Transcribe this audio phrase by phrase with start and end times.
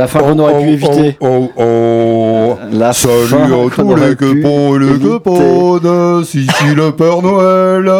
[0.00, 1.16] la fin qu'on aurait pu éviter.
[1.20, 2.58] Oh, oh, oh.
[2.72, 7.90] La Salut à tous les quepons et les queponnes, si si le Père Noël,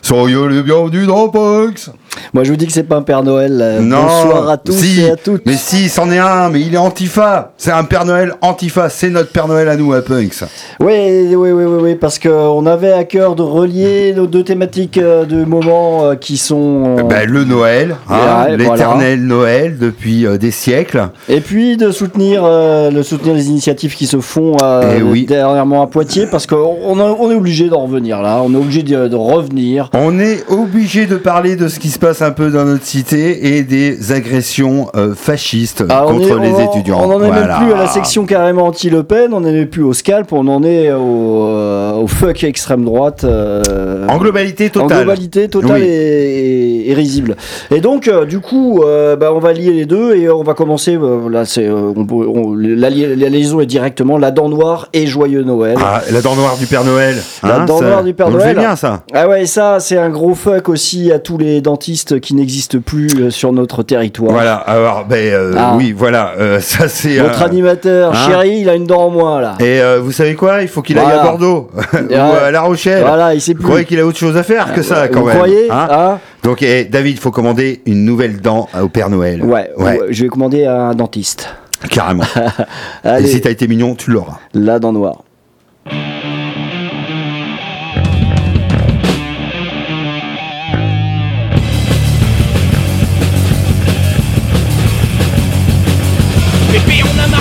[0.00, 1.90] soyez les bienvenus dans Punks.
[2.32, 3.58] Moi, je vous dis que c'est pas un Père Noël.
[3.60, 5.42] euh, Non, Bonsoir à tous si, et à toutes.
[5.46, 7.52] Mais si, c'en est un, mais il est antifa.
[7.56, 10.44] C'est un Père Noël antifa, c'est notre Père Noël à nous, à Punks.
[10.78, 14.96] Oui, oui, oui, oui, oui, parce qu'on avait à cœur de relier nos deux thématiques
[14.98, 16.98] euh, de moment euh, qui sont.
[16.98, 21.08] euh, Ben, le Noël, hein, l'éternel Noël depuis euh, des siècles.
[21.28, 24.56] Et puis de soutenir, euh, de soutenir les initiatives qui se font
[24.96, 25.26] Eh oui.
[25.26, 29.08] dernièrement à Poitiers, parce qu'on on est obligé d'en revenir là, on est obligé de,
[29.08, 29.90] de revenir.
[29.94, 33.56] On est obligé de parler de ce qui se passe un peu dans notre cité
[33.56, 37.00] et des agressions euh, fascistes Ah, on contre est- les en- étudiants.
[37.02, 37.58] On n'en est Voilà.
[37.58, 40.46] même plus à la section carrément anti-Le Pen, on n'en est plus au scalp, on
[40.48, 43.24] en est au, euh, au fuck extrême droite.
[43.24, 44.98] euh, En globalité En totale.
[45.04, 45.86] globalité totale Oui.
[45.88, 47.36] et, et risible.
[47.70, 48.82] Et donc, du coup,
[49.18, 50.98] bah, on va lier les deux et on va commencer.
[51.30, 55.76] là, c'est la, li- la liaison est directement la dent noire et joyeux Noël.
[55.80, 57.16] Ah, la dent noire du Père Noël.
[57.42, 58.58] La hein, dent ça- noire du Père on le fait Noël.
[58.58, 59.02] bien ça.
[59.14, 63.08] Ah ouais, ça, c'est un gros fuck aussi à tous les dentistes qui n'existent plus
[63.18, 64.32] euh, sur notre territoire.
[64.32, 64.54] Voilà.
[64.56, 65.74] Alors, ben euh, Ah.
[65.76, 66.32] oui, voilà.
[66.38, 67.18] euh, ça c'est.
[67.18, 69.56] Notre animateur, hein chéri, il a une dent en moins là.
[69.60, 70.62] Et vous savez quoi?
[70.62, 73.02] Il faut qu'il aille à Bordeaux ou à La Rochelle.
[73.02, 73.66] Voilà, il sait Vous plus.
[73.66, 76.18] croyez qu'il a autre chose à faire que ça quand Vous même croyez hein hein
[76.42, 79.42] Donc, eh, David, il faut commander une nouvelle dent au Père Noël.
[79.44, 79.98] ouais, Ouais.
[80.10, 81.48] je vais commander à un dentiste.
[81.90, 82.24] Carrément.
[83.04, 84.38] et si t'as été mignon, tu l'auras.
[84.54, 85.22] la dent noire.
[96.86, 97.39] Pépé, on a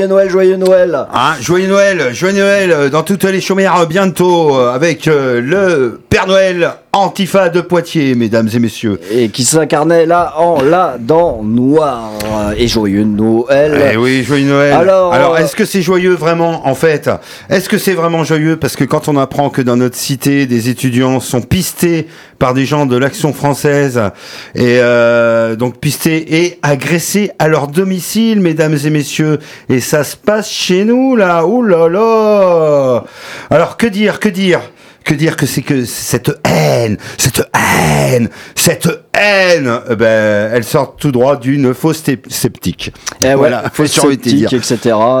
[0.00, 1.06] joyeux Noël, joyeux Noël.
[1.12, 6.00] Hein, joyeux Noël, joyeux Noël euh, dans toutes les chaumières bientôt euh, avec euh, le
[6.08, 9.00] Père Noël Antifa de Poitiers, mesdames et messieurs.
[9.10, 12.10] Et qui s'incarnait là en la dent noire.
[12.58, 13.92] Et joyeux Noël.
[13.92, 14.74] Eh oui, joyeux Noël.
[14.74, 17.10] Alors, euh, est-ce que c'est joyeux vraiment en fait?
[17.48, 18.56] Est-ce que c'est vraiment joyeux?
[18.56, 22.06] Parce que quand on apprend que dans notre cité, des étudiants sont pistés
[22.38, 24.00] par des gens de l'Action française,
[24.54, 29.38] et euh, donc pistés et agressés à leur domicile, mesdames et messieurs,
[29.68, 33.04] et ça se passe chez nous là, ouh là là
[33.50, 34.60] Alors que dire, que dire?
[35.04, 40.96] Que dire que c'est que cette haine, cette haine, cette haine, eh ben, elle sort
[40.96, 42.92] tout droit d'une fausse sceptique.
[43.22, 44.76] Eh ouais, voilà, fausse sceptique, etc.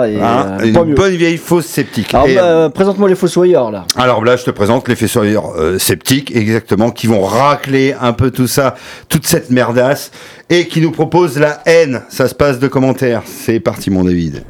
[0.06, 0.94] Et, Hein, euh, une mieux.
[0.94, 2.14] bonne vieille fausse sceptique.
[2.14, 3.84] Alors, bah, euh, présente-moi les fossoyeurs là.
[3.96, 5.24] alors là, je te présente les fesseurs
[5.56, 8.74] euh, sceptiques, exactement, qui vont racler un peu tout ça,
[9.08, 10.10] toute cette merdasse,
[10.48, 12.02] et qui nous proposent la haine.
[12.08, 13.22] Ça se passe de commentaires.
[13.26, 14.44] C'est parti, mon David.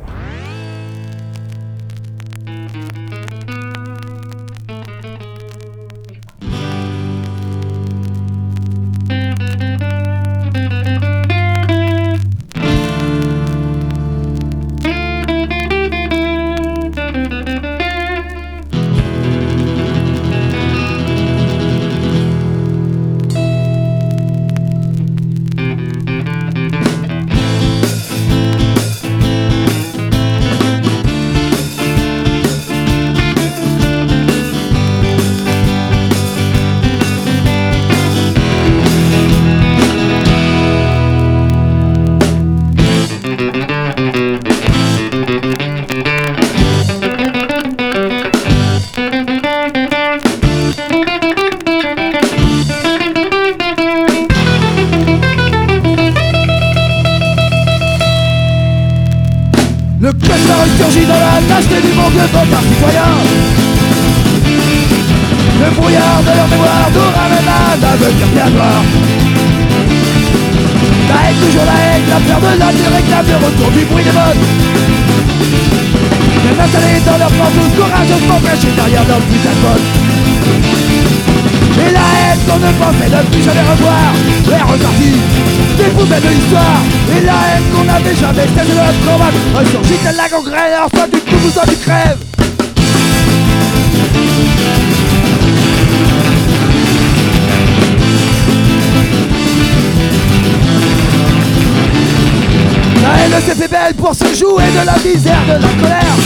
[105.59, 106.17] De la colère.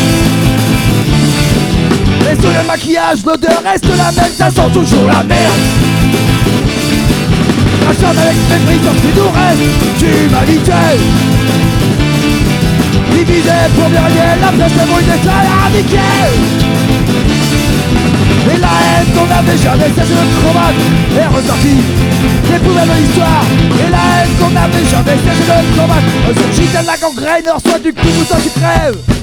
[2.21, 5.63] Mais sous le maquillage, l'odeur reste la même, ça sent toujours la merde.
[7.85, 10.73] Crachant avec mépris ce qui nous reste d'humanité
[13.13, 15.99] Divisé pour bien rien, la pièce de bruit des éradiquée
[18.53, 20.85] Et la haine qu'on n'avait jamais cessé de combattre
[21.17, 21.83] est ressortie
[22.51, 23.45] des poubelles de l'histoire.
[23.79, 27.93] Et la haine qu'on n'avait jamais cessé de combattre Ressurgit de la gangrène, reçoit du
[27.93, 29.14] coup ou soit tu crèves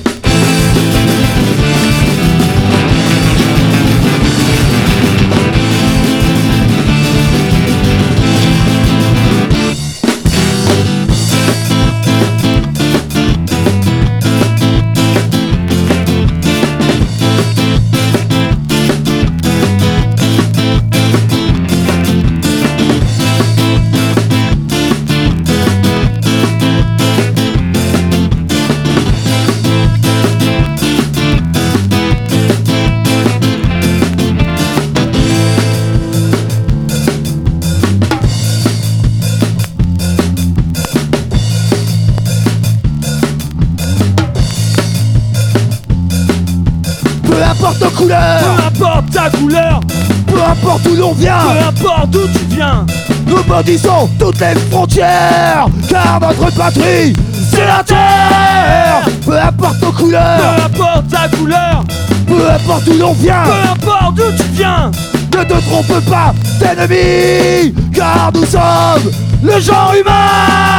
[49.41, 49.79] couleur,
[50.27, 51.39] Peu importe où l'on vient.
[51.39, 52.86] Peu importe d'où tu viens,
[53.27, 57.13] Nous maudissons toutes les frontières Car notre patrie,
[57.51, 59.10] c'est la terre.
[59.25, 61.83] Peu importe nos peu couleurs importe ta couleur,
[62.27, 63.43] Peu importe où l'on vient.
[63.43, 64.91] Peu importe d'où tu viens,
[65.38, 69.12] Ne te trompe pas d'ennemi Car nous sommes
[69.43, 70.70] le genre humain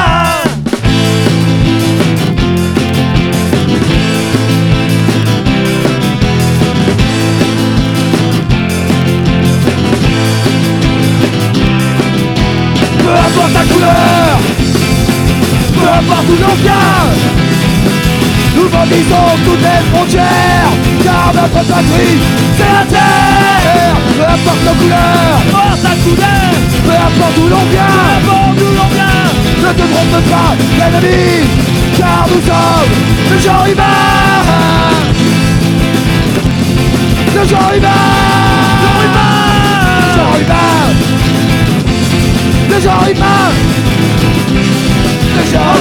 [13.83, 14.39] couleur.
[15.75, 17.03] Peu importe où l'on vient
[18.57, 20.71] Nous bondissons toutes les frontières.
[21.03, 22.19] Car notre patrie,
[22.57, 23.97] c'est la terre.
[24.17, 25.41] Peu importe nos couleurs.
[25.51, 26.51] Porte ta couleur,
[26.85, 29.29] Peu importe où l'on peu vient importe d'où l'on vient,
[29.63, 31.49] Ne te trompe pas, l'ennemi.
[31.99, 32.93] Car nous sommes
[33.31, 33.83] le genre humain
[37.35, 38.32] Le genre humain
[42.75, 43.53] Le genre humain
[45.37, 45.77] Le genre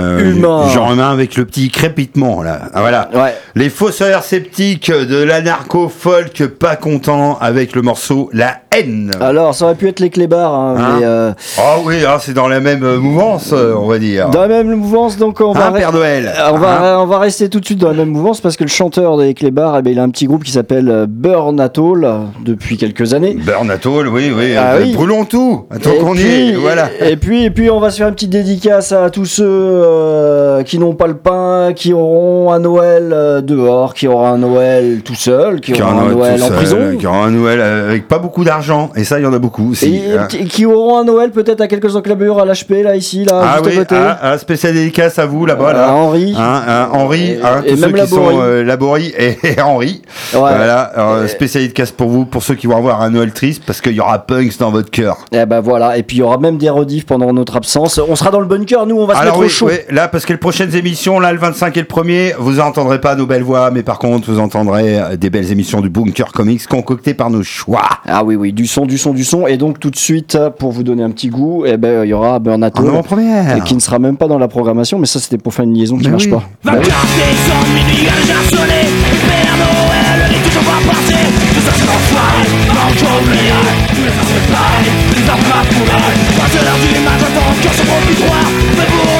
[0.00, 0.68] humain Euh, humain.
[0.68, 2.62] Genre humain avec le petit crépitement là.
[2.74, 3.08] Ah, voilà.
[3.14, 3.34] Ouais.
[3.54, 9.10] Les fossoyeurs sceptiques de l'anarcho-folk pas content avec le morceau La haine.
[9.20, 12.32] Alors, ça aurait pu être les clébards, hein, Hein mais euh, Ah oui, ah, c'est
[12.34, 14.30] dans la même euh, mouvance, on va dire.
[14.30, 17.18] dans la même mouvance, donc on va, Hein, Père Noël on, va, Hein on va
[17.18, 19.82] rester tout de suite dans la même mouvance parce que le chanteur des Clébards, eh
[19.82, 23.36] ben, il a un petit groupe qui s'appelle Burn Atoll euh, depuis quelques années.
[23.44, 24.54] Burn Atoll, oui, oui.
[24.56, 24.92] Ah euh, oui.
[24.94, 25.66] Brûlons tout.
[25.70, 26.52] Attends qu'on y est.
[26.54, 26.88] Voilà.
[27.00, 29.44] Et puis, et puis, on va se faire une petite dédicace à tous ceux
[29.94, 34.38] euh, qui n'ont pas le pain, qui auront un Noël euh, dehors, qui auront un
[34.38, 36.78] Noël tout seul, qui, Qui auront aura un Noël en seul, prison.
[36.98, 38.90] Qui aura un Noël euh, avec pas beaucoup d'argent.
[38.96, 39.96] Et ça, il y en a beaucoup aussi.
[39.96, 40.26] Et hein.
[40.28, 43.54] qui- qui auront un Noël peut-être à quelques enclavures à l'HP, là, ici, là, Ah
[43.58, 43.94] juste oui, à côté.
[43.98, 45.70] ah, ah, spécial dédicace à vous là-bas.
[45.70, 45.92] à Là.
[45.92, 46.34] Henri.
[46.38, 49.60] Hein, hein, Henri, Et- hein, et tous même ceux qui sont euh, Laborie et, et
[49.60, 50.02] Henri.
[50.34, 50.38] Ouais.
[50.40, 50.92] Voilà,
[51.28, 54.00] spécial dédicace pour vous, pour ceux qui vont avoir un Noël triste, parce qu'il y
[54.00, 55.18] aura Punks dans votre cœur.
[55.32, 57.98] Et ben voilà, et puis il y aura même des rediffs pendant notre absence.
[58.06, 59.66] On sera dans le bunker, nous, on va se Alors mettre au chaud.
[59.68, 63.00] oui, là, parce que les prochaines émissions, là, le 25 et le 1er, vous entendrez
[63.00, 66.32] pas nos belles voix, mais par contre, vous entendrez euh, des belles émissions du Bunker
[66.32, 67.88] Comics concoctées par nos choix.
[68.06, 69.46] Ah oui, oui, du son, du son, du son.
[69.46, 72.12] Et donc tout de suite, pour vous donner un petit goût, eh ben, il y
[72.12, 73.56] aura Burn En Atoll, avant-première.
[73.56, 75.74] et qui ne sera même pas dans la programmation, mais ça c'était pour faire une
[75.74, 76.30] liaison qui Mais marche oui.
[76.30, 76.42] pas.
[76.64, 76.84] Bah oui.
[76.84, 81.14] 24 décembre, minuit a déjà sonné Le Père Noël n'est toujours pas passé
[81.54, 83.52] Tout ça c'est l'enfoiré, pas encore oublié
[83.94, 87.82] Tous les façons pareil, les arbres pas fourrés Pas l'heure du matin, ton cœur se
[87.86, 88.44] prend plus droit
[88.78, 89.19] Mais pour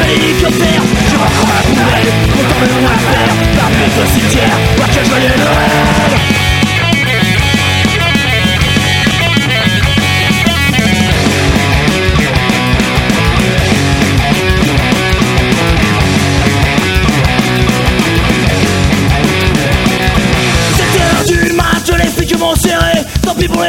[0.00, 0.82] un bel hélicoptère.
[1.10, 5.04] Je rentre dans ma poubelle, content de mon affaire La pute au cimetière, moi que
[5.04, 5.70] joyeux Noël
[6.10, 6.39] Sept
[23.30, 23.64] Pour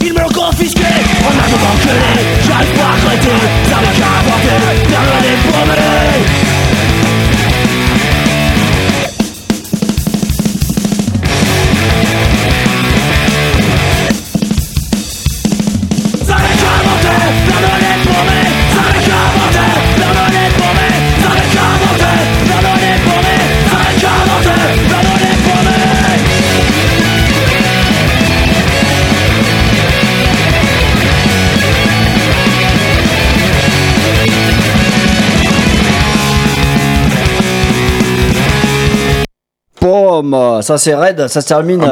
[0.00, 0.80] ils me l'ont confisqué.
[0.80, 3.28] On a tout enculé, j'arrive pas à arrêter
[3.68, 5.95] Ça n'est qu'à Noël est
[40.36, 41.82] Pomme, ça c'est raid, ça se termine.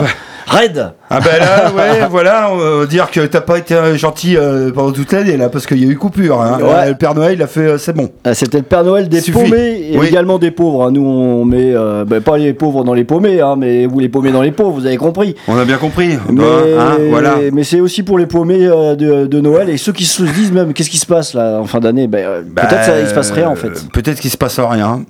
[0.46, 4.36] Raid Ah ben là, ouais, voilà, on va dire que t'as pas été euh, gentil
[4.36, 6.42] euh, pendant toute l'année là, parce qu'il y a eu coupure.
[6.42, 6.58] Hein.
[6.60, 6.68] Ouais.
[6.70, 8.10] Euh, Le Père Noël, il a fait, euh, c'est bon.
[8.24, 9.32] Ah, C'était le Père Noël des Suffit.
[9.42, 10.06] paumés et Oui.
[10.08, 10.84] également des pauvres.
[10.84, 10.90] hein.
[10.90, 14.10] Nous on met, euh, ben, pas les pauvres dans les paumés, hein, mais vous les
[14.10, 15.34] paumés dans les pauvres, vous avez compris.
[15.48, 16.18] On a bien compris.
[16.30, 17.36] Mais, Hein, voilà.
[17.50, 20.52] mais c'est aussi pour les paumés euh, de, de Noël et ceux qui se disent
[20.52, 22.06] même qu'est-ce qui se passe là en fin d'année?
[22.06, 23.68] Ben, euh, Bah, Peut-être il se passe rien en fait.
[23.68, 25.00] euh, Peut-être qu'il se passe rien.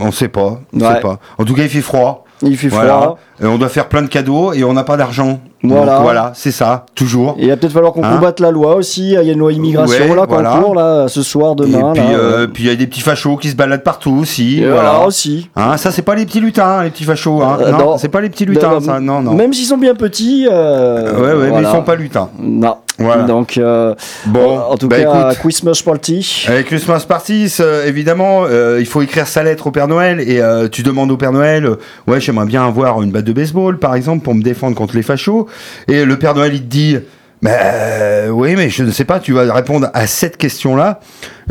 [0.00, 0.60] on sait pas.
[0.72, 0.94] On Ouais.
[0.94, 1.18] sait pas.
[1.36, 2.24] En tout cas, il fait froid.
[2.42, 2.94] Il fait Voilà.
[3.00, 3.18] froid.
[3.18, 5.40] Et on doit faire plein de cadeaux et on n'a pas d'argent.
[5.64, 5.94] Voilà.
[5.96, 7.34] Donc, voilà, c'est ça, toujours.
[7.38, 9.08] Et il va peut-être falloir qu'on Hein combatte la loi aussi.
[9.08, 10.50] Il y a une loi immigration Ouais, là qu'on voilà.
[10.52, 11.94] court là ce soir, demain.
[11.94, 14.16] et puis, euh, euh, puis il y a des petits fachos qui se baladent partout
[14.20, 14.60] aussi.
[14.62, 15.04] et voilà.
[15.04, 15.50] aussi.
[15.56, 17.42] Hein, ça, c'est pas les petits lutins, hein, les petits fachos.
[17.42, 17.58] Hein.
[17.60, 17.98] Euh, non, non.
[17.98, 19.00] c'est pas les petits lutins, ça.
[19.00, 19.34] Non, non.
[19.34, 20.46] Même s'ils sont bien petits.
[20.50, 22.28] euh, ouais, ouais, mais ils sont pas lutins.
[22.40, 22.76] Non.
[23.00, 23.22] Voilà.
[23.24, 23.94] Donc, euh,
[24.26, 25.38] Bon, en tout bah, cas, écoute.
[25.40, 26.46] Christmas Party.
[26.48, 30.40] Avec Christmas Party, euh, évidemment, euh, il faut écrire sa lettre au Père Noël et
[30.40, 31.76] euh, tu demandes au Père Noël, euh,
[32.08, 35.02] ouais, j'aimerais bien avoir une batte de baseball, par exemple, pour me défendre contre les
[35.02, 35.46] fachos.
[35.86, 36.96] Et le Père Noël, il te dit,
[37.42, 41.00] bah, euh, oui, mais je ne sais pas, tu vas répondre à cette question-là,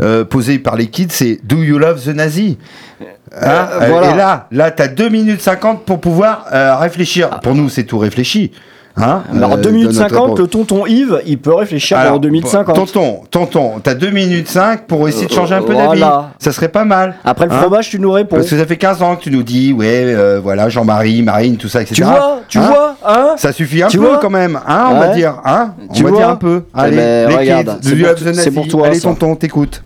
[0.02, 2.58] euh, posée par les kids, c'est Do you love the Nazi?
[3.02, 4.12] Hein Euh, voilà.
[4.12, 6.48] Et là, là, t'as 2 minutes 50 pour pouvoir
[6.80, 7.30] réfléchir.
[7.42, 8.52] Pour nous, c'est tout réfléchi.
[9.00, 10.40] Hein, Alors, euh, 2 minutes de notre 50, époque.
[10.40, 12.76] le tonton Yves, il peut réfléchir Alors, pendant 2 minutes 50.
[12.76, 16.02] Tonton, tonton, t'as 2 minutes 5 pour essayer de changer un peu d'avis.
[16.40, 17.16] Ça serait pas mal.
[17.24, 18.38] Après le Hein fromage, tu nous réponds.
[18.38, 21.58] Parce que ça fait 15 ans que tu nous dis, ouais, euh, voilà, Jean-Marie, Marine,
[21.58, 21.96] tout ça, etc.
[21.96, 25.00] Tu vois, tu Hein vois, hein Ça suffit un Tu peu quand même, hein, on
[25.00, 26.64] va dire, hein On Tu va vois dire un peu.
[26.76, 29.84] Eh Allez, ben, les kids, c'est pour toi, Allez, tonton, t'écoutes.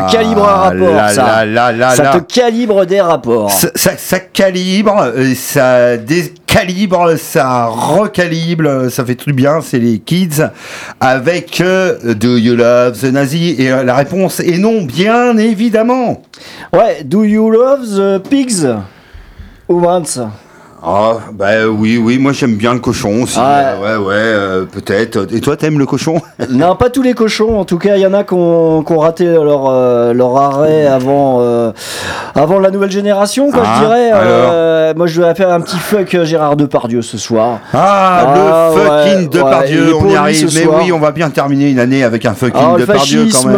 [0.00, 1.44] Te calibre un rapport, là, ça.
[1.44, 3.50] là, ça te calibre des rapports.
[3.50, 9.98] Ça, ça- ça calibre, euh, ça décalibre, ça recalibre, ça fait tout bien, c'est les
[9.98, 10.42] kids
[11.00, 13.56] avec euh, Do You Love the Nazi?
[13.58, 16.22] Et euh, la réponse est non, bien évidemment.
[16.72, 18.66] Ouais, do you love the pigs?
[19.68, 20.18] Humans.
[20.86, 23.38] Ah, bah oui, oui, moi j'aime bien le cochon aussi.
[23.38, 23.44] Ouais.
[23.46, 25.26] Euh, ouais, ouais, euh, peut-être.
[25.34, 26.20] Et toi, t'aimes le cochon?
[26.50, 27.58] Non, pas tous les cochons.
[27.58, 31.38] En tout cas, il y en a qui ont, raté leur, euh, leur arrêt avant,
[31.40, 31.72] euh,
[32.34, 34.10] avant la nouvelle génération, quoi, Ah, je dirais.
[34.14, 37.60] Euh, moi, je vais faire un petit fuck Gérard Depardieu ce soir.
[37.72, 40.50] Ah, Ah, le fucking ouais, ouais, Depardieu, on y arrive.
[40.54, 40.80] Mais soir.
[40.82, 43.56] oui, on va bien terminer une année avec un fucking Alors, le Depardieu quand même.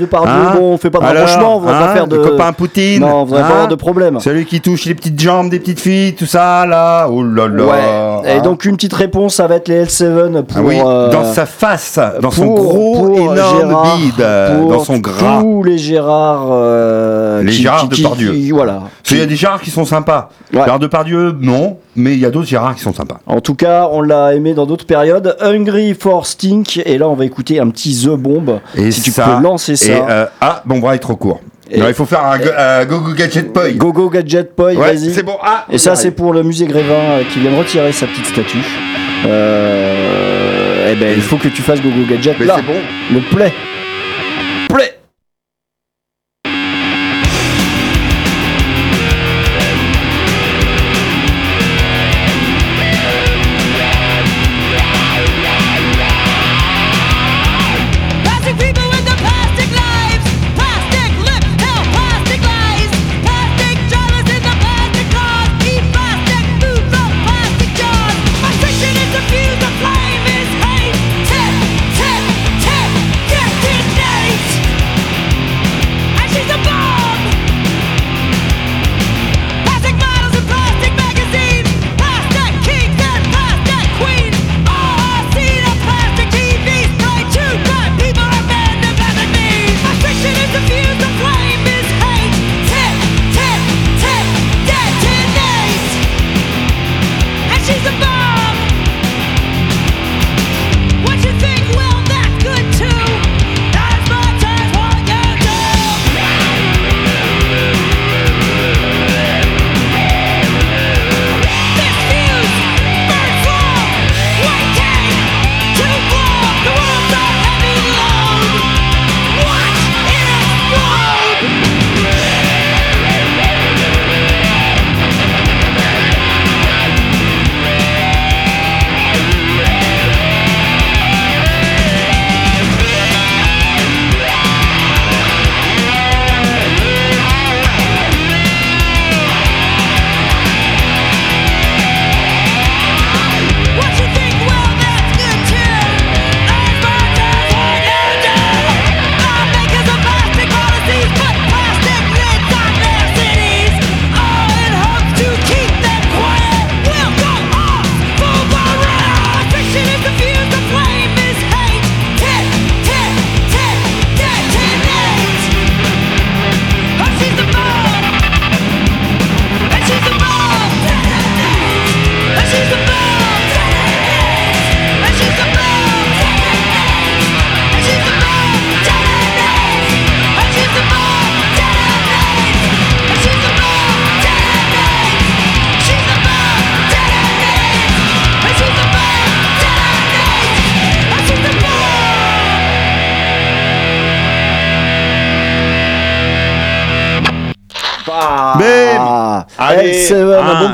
[0.00, 2.16] Depardieu, Hein bon, on fait pas de Alors, rapprochement, on va hein, pas faire de.
[2.18, 3.00] copain Poutine.
[3.00, 4.20] Non, on va pas hein avoir de problème.
[4.20, 7.06] Celui qui touche les petites jambes des petites filles, tout ça, là.
[7.10, 7.64] Oh là là.
[7.64, 8.30] Ouais.
[8.30, 8.40] Et hein.
[8.42, 10.56] donc, une petite réponse, ça va être les L7 pour.
[10.58, 15.40] Ah oui, euh, dans sa face, dans son gros, énorme Gérard, bide, dans son gras.
[15.40, 16.46] Tous les Gérard.
[16.50, 18.32] euh, Les qui- Gérard qui- qui- Depardieu.
[18.32, 18.82] qui- Voilà.
[19.02, 20.30] Qu'il y a des Gérard qui sont sympas.
[20.52, 20.60] Ouais.
[20.64, 23.18] Gérard Depardieu, non, mais il y a d'autres Gérard qui sont sympas.
[23.26, 25.36] En tout cas, on l'a aimé dans d'autres périodes.
[25.40, 26.80] Hungry for Stink.
[26.84, 28.60] Et là, on va écouter un petit The Bomb.
[28.74, 29.92] Et si tu peux lancer ça.
[29.92, 31.40] Et, euh, ah, mon bras est trop court.
[31.70, 32.38] Et- Alors, il faut faire un
[32.86, 33.74] go- Gadget Boy.
[33.74, 35.12] Go Go Gadget ouais, vas-y.
[35.12, 35.36] c'est bon.
[35.42, 38.26] Ah, Et ça, c'est pour le musée Grévin euh, qui vient de retirer sa petite
[38.26, 38.58] statue.
[39.26, 42.56] Euh, eh ben, il faut que tu fasses Go Go Gadget Mais là.
[42.56, 42.78] c'est bon.
[43.12, 43.20] Le.
[43.34, 43.52] Play.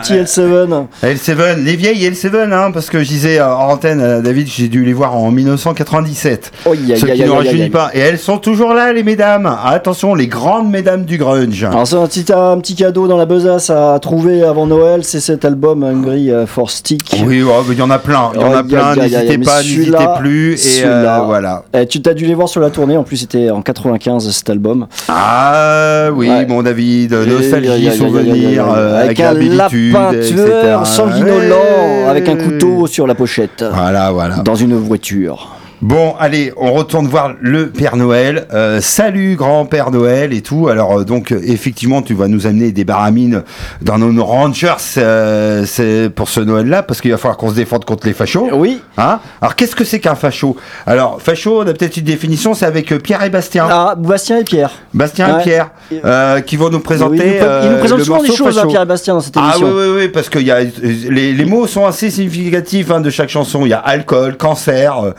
[0.05, 0.67] Petit euh,
[1.03, 1.15] L7.
[1.17, 4.69] L7, les vieilles L7, hein, parce que je disais euh, en antenne à David, j'ai
[4.69, 6.53] dû les voir en 1997.
[6.67, 7.91] Oh, Ce qui ne rajeunit pas.
[7.95, 9.51] Et elles sont toujours là, les mesdames.
[9.65, 11.65] Attention, les grandes mesdames du grunge.
[11.65, 15.21] Alors c'est un petit, un petit cadeau dans la besace à trouver avant Noël, c'est
[15.21, 17.17] cet album Hungry euh, for Stick.
[17.27, 18.31] Oui, oh, il y en a plein.
[18.35, 18.95] Il y en a plein.
[18.97, 20.79] N'hésitez pas, n'hésitez plus.
[20.79, 21.63] Et euh, voilà.
[21.75, 24.51] Eh, tu t'as dû les voir sur la tournée, en plus c'était en 95 cet
[24.51, 24.87] album.
[25.09, 26.47] Ah oui, Ouais.
[26.47, 30.35] mon David, nostalgie, souvenir, euh, avec un agréabilitude, etc.
[30.35, 34.37] tueur sanguinolent avec un couteau sur la pochette Voilà, voilà.
[34.37, 35.49] dans une voiture.
[35.83, 38.47] Bon, allez, on retourne voir le Père Noël.
[38.55, 40.69] Euh, salut, grand Père Noël et tout.
[40.69, 43.43] Alors, euh, donc, euh, effectivement, tu vas nous amener des baramines
[43.83, 47.85] dans nos Rangers euh, c'est pour ce Noël-là, parce qu'il va falloir qu'on se défende
[47.85, 48.49] contre les fachos.
[48.55, 48.81] Oui.
[48.97, 49.19] Hein?
[49.43, 50.57] Alors, qu'est-ce que c'est qu'un facho?
[50.87, 53.67] Alors, facho, on a peut-être une définition, c'est avec Pierre et Bastien.
[53.69, 54.71] Ah, Bastien et Pierre.
[54.95, 55.41] Bastien Ouais.
[55.41, 57.19] et Pierre, qui vont nous présenter.
[57.19, 58.67] Oui, il, nous, pré- il nous euh, présente le souvent des choses, hein.
[58.69, 59.67] Pierre et Bastien, dans cette Ah émission.
[59.69, 63.11] oui, oui, oui, parce que y a, les, les mots sont assez significatifs hein, de
[63.11, 63.67] chaque chanson.
[63.67, 65.11] Il y a alcool, cancer, euh,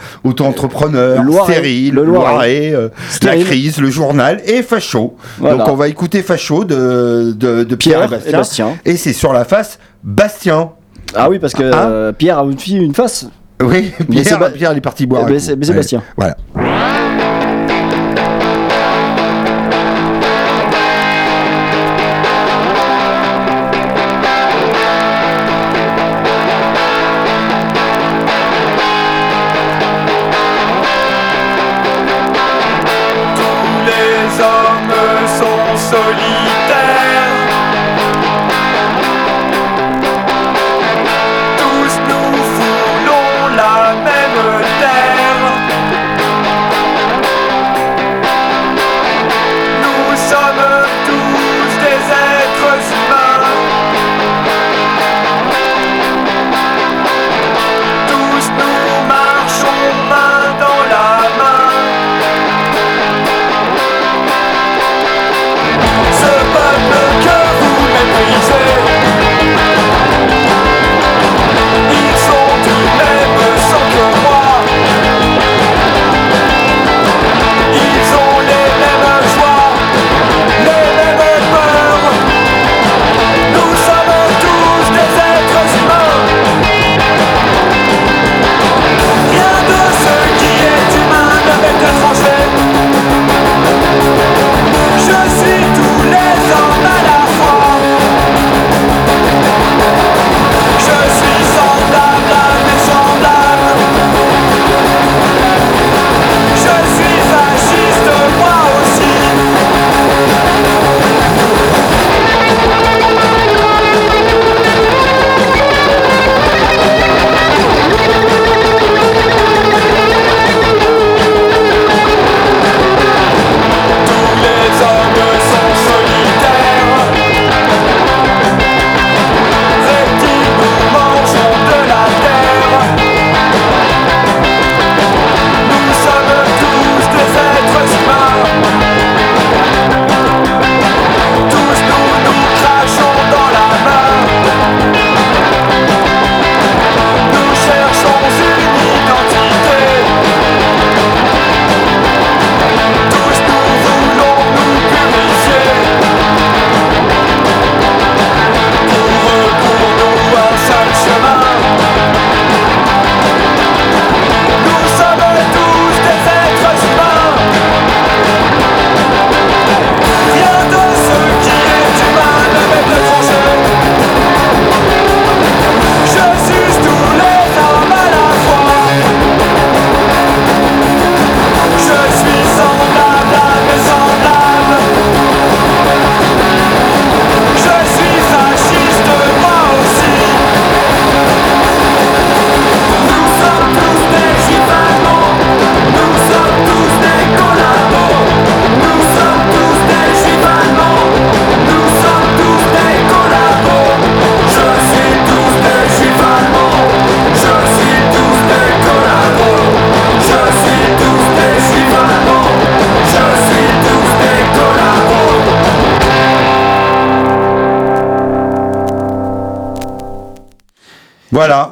[0.57, 2.31] auto-entrepreneur, Loiret, stérile, le Loiret.
[2.31, 2.89] Loiret, euh,
[3.23, 5.15] la crise, le journal et facho.
[5.37, 5.57] Voilà.
[5.57, 8.77] Donc on va écouter facho de, de, de Pierre, Pierre et Bastien.
[8.85, 10.71] et c'est sur la face Bastien.
[11.15, 13.27] Ah oui, parce que Hein euh, Pierre a une fille, une face.
[13.61, 15.23] Oui, Mais c'est Pierre, Pierre il est parti boire.
[15.27, 16.03] Eh ben, c'est- mais c'est Ouais, Bastien.
[16.17, 16.35] Voilà.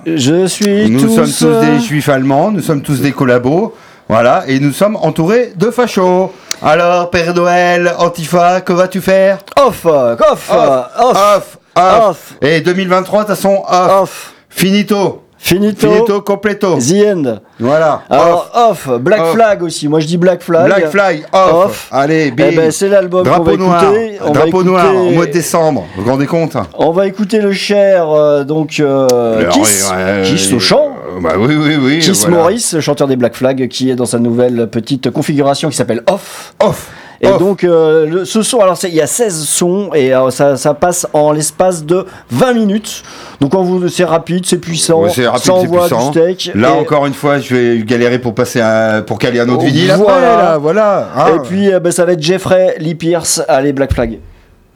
[0.05, 3.75] Je suis Nous tous, sommes tous des juifs allemands, nous sommes tous des collabos.
[4.09, 6.31] Voilà, et nous sommes entourés de fachos.
[6.61, 9.39] Alors, Père Noël, Antifa, que vas-tu faire?
[9.59, 11.57] Off, off, off, off, off.
[11.75, 12.33] Off.
[12.41, 14.01] Et 2023, de toute façon, off.
[14.01, 14.33] off.
[14.49, 15.22] Finito.
[15.45, 15.91] Finito.
[15.91, 16.77] Finito, completo.
[16.77, 17.39] The end.
[17.59, 18.01] Voilà.
[18.09, 18.87] Alors, off.
[19.01, 19.33] Black Off.
[19.33, 19.89] Flag aussi.
[19.89, 20.67] Moi, je dis Black Flag.
[20.67, 21.65] Black Fly, off.
[21.65, 21.87] Off.
[21.91, 22.51] Allez, Eh bim.
[22.55, 23.83] ben, c'est l'album va Drapeau noir.
[23.83, 24.17] écouter.
[24.21, 25.85] On va Drapeau écouter- noir, au mois de décembre.
[25.97, 29.91] Vous vous rendez compte On va écouter le cher, euh, donc, euh, Kiss.
[29.91, 30.95] ouais, Kiss au chant.
[31.17, 31.99] euh, Bah oui, oui, oui.
[31.99, 32.37] Kiss voilà.
[32.37, 36.53] Morris, chanteur des Black Flag, qui est dans sa nouvelle petite configuration qui s'appelle Off.
[36.61, 36.89] Off.
[37.23, 40.57] Et donc, euh, le- ce son, alors il y a 16 sons et euh, ça,
[40.57, 43.01] ça passe en l'espace de 20 minutes.
[43.39, 43.53] Donc,
[43.89, 46.11] c'est rapide, c'est puissant, Ouais, c'est rapide, ça c'est envoie puissant.
[46.11, 46.51] du steak.
[46.53, 48.61] Là et, encore une fois, je vais galérer pour passer
[49.07, 49.91] pour caler un autre Oh, vinyle.
[49.91, 50.35] après, voilà.
[50.37, 51.09] là, voilà.
[51.15, 51.29] Ah.
[51.35, 54.19] et puis, euh, ben, ça va être Jeffrey Lee Pierce, allez, Black Flag.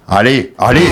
[0.08, 0.88] allez, allez.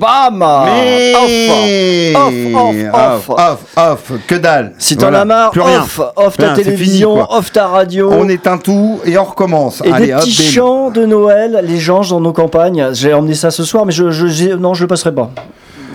[0.00, 3.28] Bam Mais- Off Off, off, off.
[3.28, 4.72] off, off, que dalle.
[4.78, 5.82] Si t'en Voilà, as marre, plus rien.
[5.82, 8.10] off, off ta Rien, c'est fini, télévision, off ta radio.
[8.10, 9.82] On éteint tout et on recommence.
[9.84, 12.88] Et Allez, des hop, petits chants de Noël, les gens dans nos campagnes.
[12.94, 15.30] J'ai emmené ça ce soir, mais je, je, non, je le passerai pas.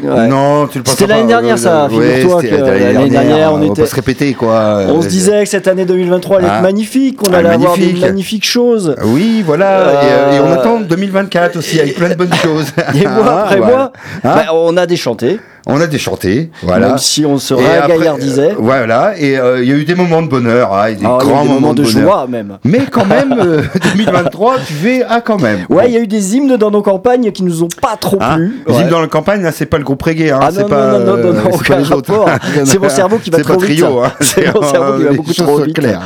[0.03, 0.27] Ouais.
[0.27, 3.95] Non, tu le passeras C'était l'année dernière, ça, figure-toi l'année dernière, on était- pas se
[3.95, 4.81] répéter, quoi.
[4.89, 6.57] On se disait que cette année 2023 allait Ah.
[6.57, 8.01] être magnifique, qu'on Ah, allait avoir des magnifique.
[8.01, 8.95] magnifiques choses.
[9.03, 9.79] Oui, voilà.
[9.79, 12.67] Et, euh, et on Euh, attend 2024 aussi avec plein de bonnes choses.
[12.95, 13.91] Et mois après mois,
[14.23, 16.89] Hein bah, on a déchanté, on a déchanté, voilà.
[16.89, 18.51] même si on se ragaillardisait.
[18.51, 21.05] euh, voilà, et euh, il y a eu des moments de bonheur, hein, et des
[21.05, 22.01] Ah, il y a eu grands des moments de bonheur.
[22.03, 22.57] joie même.
[22.63, 23.61] Mais quand même, euh,
[23.93, 25.65] 2023, tu fais ah quand même.
[25.69, 28.17] Ouais, il y a eu des hymnes dans nos campagnes qui nous ont pas trop
[28.21, 28.63] Hein plu.
[28.67, 28.81] Les Ouais.
[28.81, 30.99] hymnes dans la campagne, là, c'est pas le groupe reggae, hein, Ah c'est non, pas,
[30.99, 32.29] non, non, non, non, euh, c'est aucun rapport.
[32.65, 33.79] C'est mon cerveau qui va C'est trop pas vite.
[33.81, 34.11] trio, hein.
[34.21, 35.75] C'est mon cerveau qui va beaucoup trop vite.
[35.75, 36.01] claires.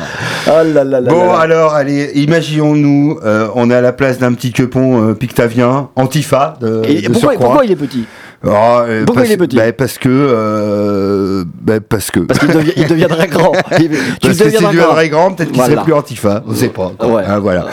[0.47, 4.33] Ah là là là Bon, alors, allez, imaginons-nous, euh, on est à la place d'un
[4.33, 8.05] petit quepon euh, pictavien, antifa, de, Et de pourquoi il est petit?
[8.45, 10.07] Ah, euh, pourquoi parce, il est petit bah, Parce que...
[10.09, 12.21] euh, bah, parce que...
[12.21, 13.51] Parce qu'il il deviendra grand.
[13.79, 15.73] Il- tu Parce que du vrai grand, peut-être qu'il Voilà.
[15.75, 16.91] serait plus antifa, on sait pas.
[16.97, 17.07] quoi.
[17.09, 17.23] Ouais.
[17.27, 17.65] Hein, voilà.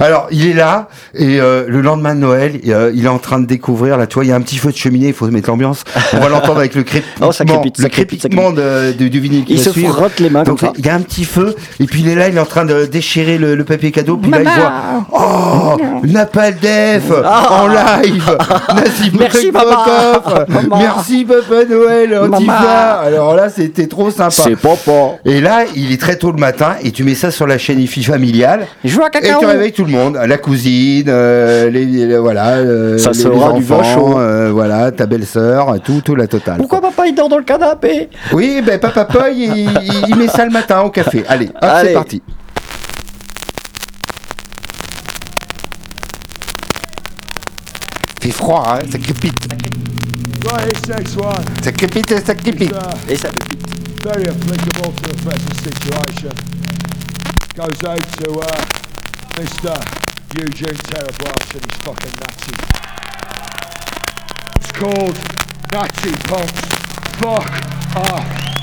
[0.00, 3.38] Alors, il est là, et euh, le lendemain de Noël, euh, il est en train
[3.38, 5.26] de découvrir, là, tu vois, il y a un petit feu de cheminée, il faut
[5.28, 5.84] mettre l'ambiance.
[6.14, 8.92] On va l'entendre avec le crépitement, Oh, ça crépite, ça le crépite, ça crépitement de,
[8.92, 9.94] de- du vinyle Il se suivre.
[9.94, 10.74] frotte les mains Donc, comme ça.
[10.78, 12.64] il y a un petit feu, et puis il est là, il est en train
[12.64, 14.72] de déchirer le, le papier cadeau, puis là, il voit,
[15.12, 18.74] oh, Napal Def, en live, Ah.
[19.18, 20.13] Merci, Bokov,
[20.78, 23.00] merci Papa Noël, Antifa.
[23.00, 24.30] Alors là, c'était trop sympa.
[24.30, 25.16] C'est papa.
[25.24, 27.80] Et là, il est très tôt le matin et tu mets ça sur la chaîne
[27.80, 32.18] IFI familiale Je vois et tu réveilles tout le monde, la cousine, euh, les, les-
[32.18, 34.18] voilà, euh, Ça les, sera les du chaud.
[34.18, 36.56] euh, voilà, ta belle-sœur, tout, tout la totale.
[36.58, 38.08] Pourquoi papa il dort dans le canapé?
[38.32, 41.24] Oui, ben papa il, il- il met ça le matin au café.
[41.28, 41.88] Allez, hop, Allez.
[41.88, 42.22] c'est parti.
[48.20, 49.34] Fait froid, hein, ça crépite,
[50.44, 52.72] Right, this next one ça crépite, ça crépite.
[52.72, 53.30] uh, ça
[54.02, 56.34] very applicable to the present situation.
[57.54, 58.64] Goes out to uh,
[59.40, 59.72] Mr.
[60.36, 62.54] Eugene Terrabras and his fucking Nazi.
[64.60, 65.16] It's called
[65.72, 66.60] Nazi Punks.
[67.16, 67.48] Fuck
[67.96, 68.53] off.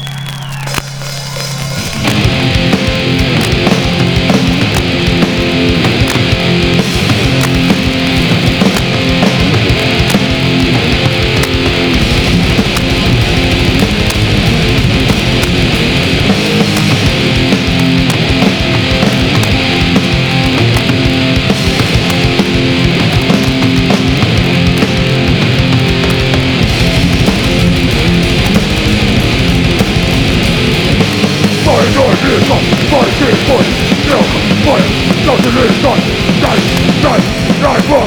[33.21, 33.67] Six foot,
[34.09, 34.25] milk,
[34.65, 34.89] fire,
[35.29, 36.01] nothing is done.
[36.41, 36.65] Knife,
[37.05, 37.21] die
[37.61, 38.01] knife die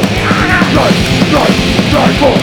[0.74, 0.98] Knife,
[1.31, 1.55] Die,
[1.94, 2.42] die, die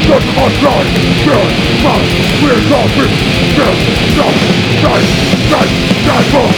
[0.00, 0.88] Just on drive,
[1.28, 1.52] build,
[1.84, 2.08] fire,
[2.40, 3.12] we're dropping.
[3.52, 3.78] Build,
[4.16, 4.32] stop,
[4.80, 5.68] knife, Die
[6.08, 6.48] knife up.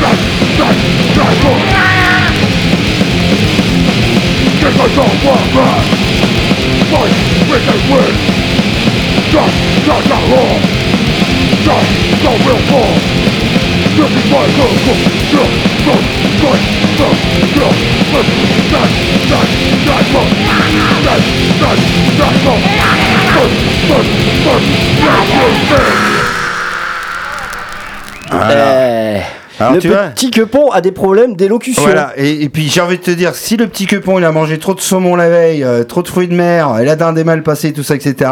[0.00, 0.24] Knife,
[0.60, 0.76] die
[1.16, 1.60] knife up.
[4.60, 5.80] Get myself up, man.
[6.92, 7.16] Fight
[7.48, 8.12] with a win.
[9.32, 10.60] Just, just not wrong.
[11.64, 11.90] Just,
[12.20, 13.59] so we'll fall.
[29.60, 31.82] Alors, le tu petit quepon a des problèmes d'élocution.
[31.82, 34.32] Voilà, et, et puis j'ai envie de te dire, si le petit quepon il a
[34.32, 37.18] mangé trop de saumon la veille, euh, trop de fruits de mer, et la dinde
[37.18, 38.30] est mal passée, tout ça, etc.,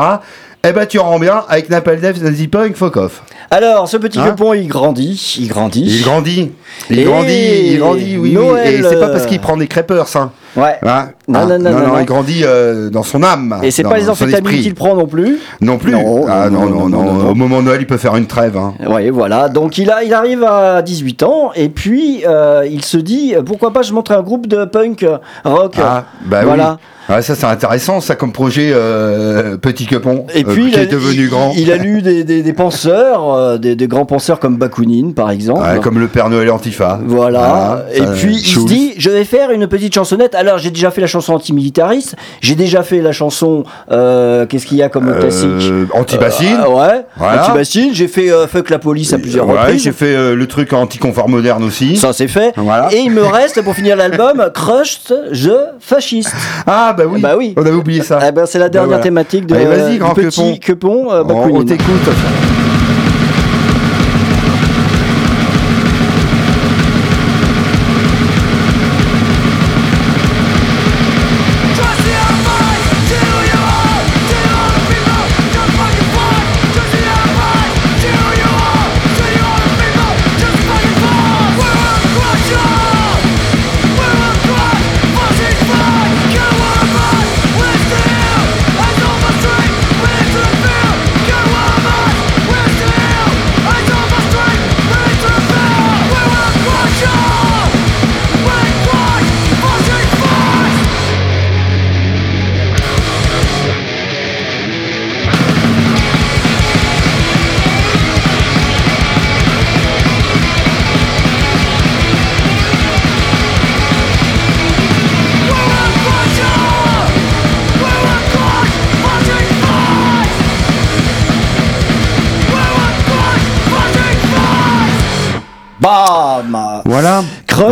[0.64, 3.22] eh ben tu rends bien avec Napalm Death, Nazi Punk, fuck off.
[3.50, 5.84] Alors, ce petit Hein il grandit, il grandit.
[5.86, 6.52] Il grandit,
[6.90, 8.80] il Et grandit, il grandit, oui, Noël, oui.
[8.80, 10.32] Et c'est pas euh, parce qu'il prend des crêpeurs, ça.
[10.54, 10.76] Ouais.
[10.82, 11.98] Hein Non, Hein non, non, non, non.
[12.00, 13.58] il grandit euh, dans son âme.
[13.62, 15.38] Et c'est pas les amphétamines qu'il prend non plus.
[15.60, 15.92] Non plus.
[15.92, 17.28] Non, ah non, non.
[17.30, 18.56] Au moment de Noël, il peut faire une trêve.
[18.56, 18.74] Hein.
[18.88, 19.48] Oui, voilà.
[19.48, 23.42] Donc il, a, il arrive à 18 ans et puis euh, il se dit euh,
[23.42, 25.74] pourquoi pas je montre un groupe de punk euh, rock.
[25.78, 26.78] Ah, bah voilà.
[26.80, 27.14] oui.
[27.14, 30.82] Ouais, ça c'est intéressant, ça comme projet euh, petit quepon Et euh, puis qui a,
[30.82, 31.52] est devenu il- grand.
[31.56, 35.30] Il a lu des, des, des penseurs, euh, des, des grands penseurs comme Bakounine par
[35.30, 35.62] exemple.
[35.62, 37.00] Ouais, comme le Père Noël Antifa.
[37.06, 37.84] Voilà.
[37.94, 40.34] Et ça, puis il se dit, je vais faire une petite chansonnette.
[40.34, 44.78] Alors j'ai déjà fait la chanson antimilitariste, j'ai déjà fait la chanson, euh, qu'est-ce qu'il
[44.78, 46.58] y a comme Euh, classique Anti-bassine.
[46.64, 47.04] Euh, Ouais.
[47.16, 47.42] Voilà.
[47.44, 47.90] Anti-bassine.
[47.92, 49.82] J'ai fait Fuck la police à plusieurs Ouais, reprises.
[49.82, 51.96] j'ai fait le truc anti-confort moderne aussi.
[51.96, 52.52] Ça c'est fait.
[52.56, 52.88] Voilà.
[52.92, 55.50] Et il me reste pour finir l'album Crushed the
[55.80, 56.32] Fascist.
[56.66, 57.20] Ah bah oui.
[57.20, 57.54] Bah oui.
[57.56, 58.18] On avait oublié ça.
[58.26, 59.02] Eh ben, c'est la Bah dernière voilà.
[59.02, 62.08] thématique de Allez, vas-y, grand petit quepon, euh, on, t'écoute.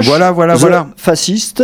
[0.00, 0.30] Voilà.
[0.32, 0.86] Voilà, voilà.
[0.96, 1.62] Fasciste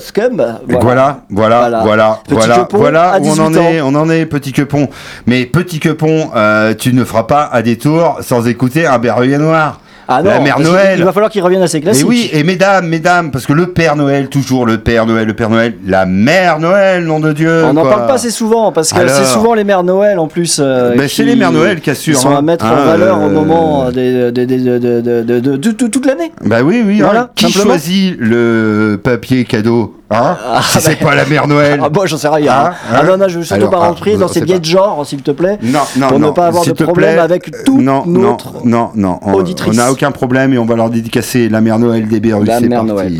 [0.00, 0.36] Scum.
[0.68, 1.82] Voilà, voilà, Voilà.
[2.30, 4.88] voilà, voilà, où on en 18 est, on en est, petit quepon.
[5.26, 9.80] Mais petit quepon, euh, tu ne feras pas à détour sans écouter un berruyer noir.
[10.10, 10.98] Ah non, la mère Noël.
[10.98, 12.08] Il va falloir qu'il revienne à ses Et classiques.
[12.08, 15.50] oui, et mesdames, mesdames, parce que le Père Noël, toujours le Père Noël, le Père
[15.50, 17.64] Noël, la Mère Noël, nom de Dieu.
[17.66, 20.26] On n'en parle pas assez souvent parce que Alors c'est souvent les mères Noël en
[20.26, 20.60] plus.
[20.62, 22.42] euh, Ben, c'est les mères Noël qui assurent, sont à hein.
[22.42, 26.32] mettre en valeur au moment de, toute l'année.
[26.44, 27.00] Bah oui, oui.
[27.00, 27.30] Voilà, hein.
[27.34, 27.74] Qui simplement.
[27.74, 30.36] choisit le papier cadeau hein
[30.70, 31.80] Si c'est pas la Mère Noël.
[31.88, 32.52] Ah bon, j'en sais rien.
[32.52, 34.64] Hein, ah non, non, je veux surtout Alors, pas ah, rentrer dans ces biais de
[34.64, 35.58] genre, s'il te plaît.
[35.62, 38.90] Non, non, Pour ne pas avoir de problème plaît, avec toute non, notre non, non,
[38.94, 39.18] non.
[39.22, 39.72] On- auditrice.
[39.74, 42.46] On n'a aucun problème et on va leur dédicacer la mère Noël des Berus.
[42.46, 42.86] La mère parti.
[42.86, 43.18] Noël.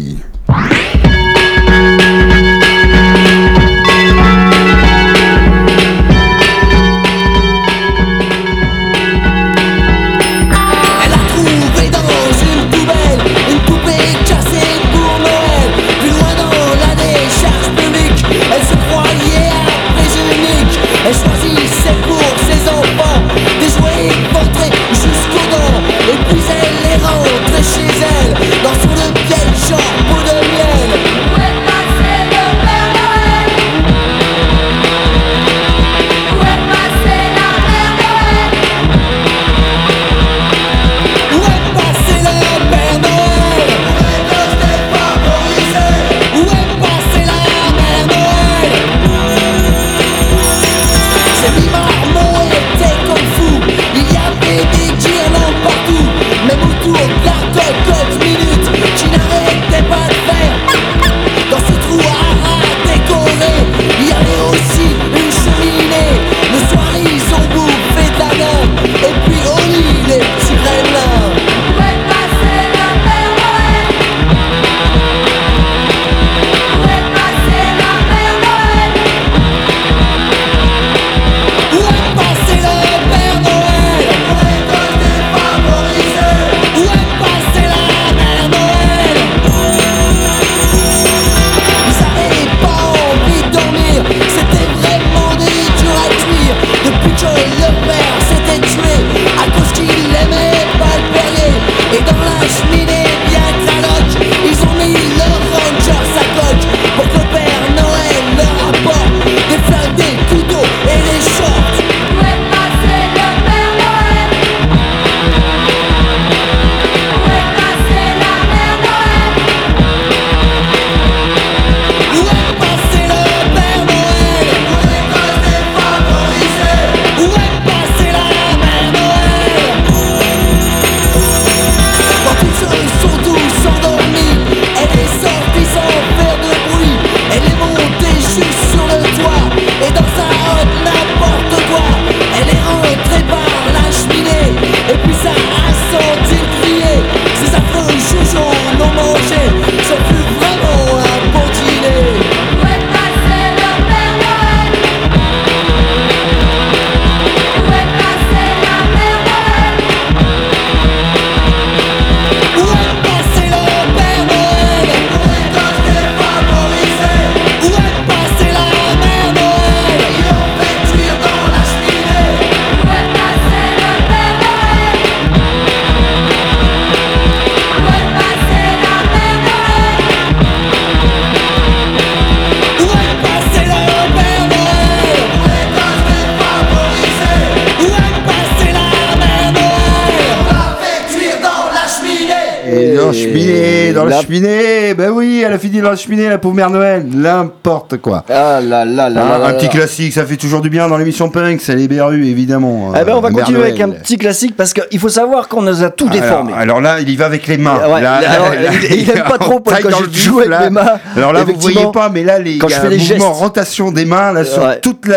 [195.99, 197.05] Cheminée, la pauvre mère Noël.
[197.07, 198.25] N'importe quoi.
[198.31, 200.97] Ah là là là Hein, là un petit classique, ça fait toujours du bien dans
[200.97, 202.93] l'émission punk, c'est les berrues évidemment.
[202.99, 205.63] Eh ben, on va Mère continuer avec un petit classique parce qu'il faut savoir qu'on
[205.63, 206.53] nous a tout déformé.
[206.53, 207.79] Alors, alors là, il y va avec les mains.
[207.83, 209.75] Ah ouais, Là, alors, là, il- il aime pas trop, quand
[210.13, 210.99] je joue avec mes mains.
[211.17, 212.99] Alors là, vous voyez pas, mais là, les, quand y je a fais un les
[212.99, 213.41] mouvement gestes.
[213.43, 214.79] rotation des mains là sur Ouais.
[214.81, 215.17] toute la,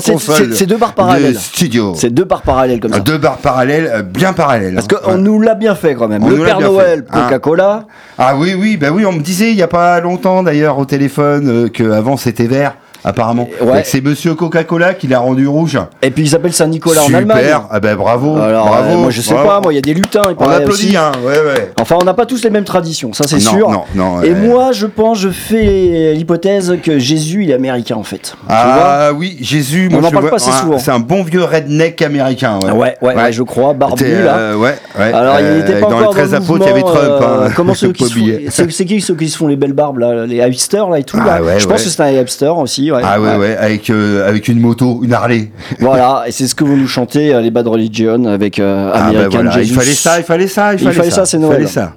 [0.00, 1.36] c'est- deux barres parallèles.
[1.38, 1.94] studio.
[1.96, 3.00] C'est deux barres parallèles comme ça.
[3.00, 4.74] Deux barres parallèles, euh, bien parallèles.
[4.74, 4.96] Parce hein.
[5.12, 6.28] qu'on nous l'a bien fait quand même.
[6.28, 7.22] Le Père Noël, hein.
[7.24, 7.84] Coca-Cola.
[8.18, 10.84] Ah oui, oui, bah oui, on me disait il y a pas longtemps d'ailleurs au
[10.84, 11.82] téléphone euh, que
[12.16, 12.76] c'était vert.
[13.04, 13.82] Apparemment, Ouais.
[13.84, 15.78] C'est Monsieur Coca-Cola qui l'a rendu rouge.
[16.02, 17.44] Et puis il s'appelle Saint-Nicolas en Super, Allemagne.
[17.70, 18.90] ah ben bravo, Alors, bravo.
[18.94, 19.48] euh, moi je sais bravo.
[19.48, 20.22] pas, moi il y a des lutins.
[20.30, 21.72] il On applaudit, hein, ouais, ouais.
[21.80, 23.68] Enfin, on n'a pas tous les mêmes traditions, ça c'est sûr.
[23.70, 28.02] non, non, Et moi, je pense, je fais l'hypothèse que Jésus, il est américain en
[28.04, 28.34] fait.
[28.48, 30.78] Ah oui, Jésus, moi On en je parle vois- pas assez souvent.
[30.78, 32.58] C'est un bon vieux redneck américain.
[32.74, 34.36] Ouais, Ouais, je crois, barbu là.
[34.36, 34.74] euh, ouais.
[34.98, 36.80] Alors, il Euh, n'était pas dans encore les 13 dans le apôtres, il y avait
[36.80, 36.96] Trump.
[36.98, 37.50] euh, hein.
[37.54, 38.46] comment ceux qui se font, oublier.
[38.50, 41.04] c'est, c'est qui ceux qui se font les belles barbes là, les hipsters là et
[41.04, 41.58] tout Ah là?
[41.58, 42.90] Je pense que c'est un hipster aussi.
[42.94, 45.50] Ouais, Ah ouais, ouais, avec, euh, avec une moto, une Harley.
[45.80, 49.10] Voilà, et c'est ce que vous nous chantez, euh, les Bad Religion avec euh, Ah
[49.12, 49.74] bah American il Jesus.
[49.74, 51.54] fallait ça, il fallait ça, il Il fallait, fallait ça, c'est il Noël.
[51.56, 51.94] fallait ça.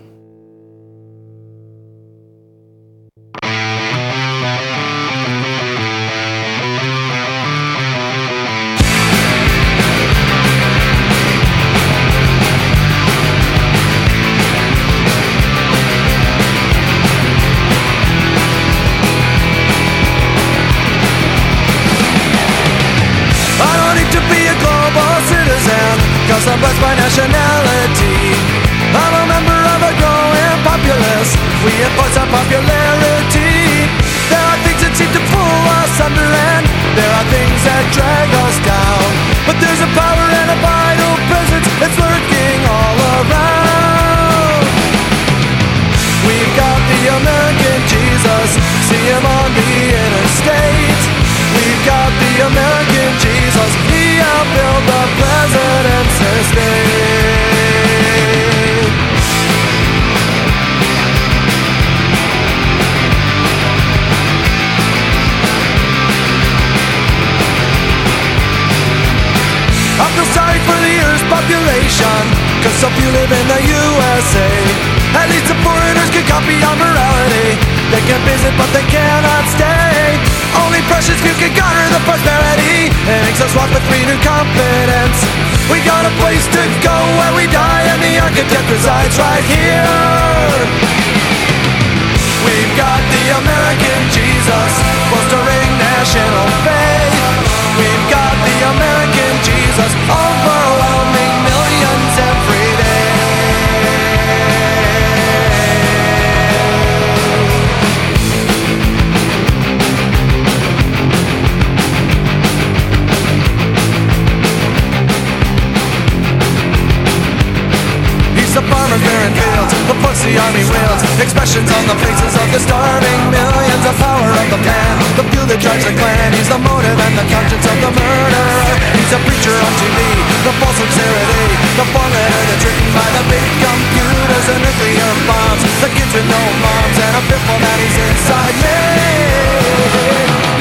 [120.47, 124.95] Army wields Expressions on the faces of the starving millions The power of the man,
[125.19, 128.63] the fuel that drives the clan He's the motive and the conscience of the murderer.
[128.95, 129.99] He's a preacher on TV,
[130.47, 131.43] the false sincerity
[131.75, 136.41] The formula that's written by the big computers The nuclear bombs, the kids with no
[136.63, 138.79] moms And a fearful that he's inside me.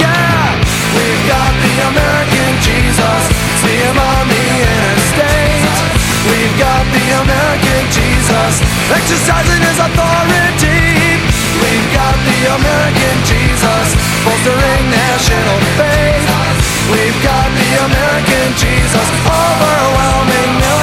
[0.02, 0.58] Yeah,
[0.98, 3.22] we've got the American Jesus.
[3.62, 4.35] See him on the
[6.26, 8.52] We've got the American Jesus
[8.90, 10.82] exercising his authority.
[11.62, 13.86] We've got the American Jesus
[14.26, 16.26] bolstering national faith.
[16.90, 20.75] We've got the American Jesus overwhelming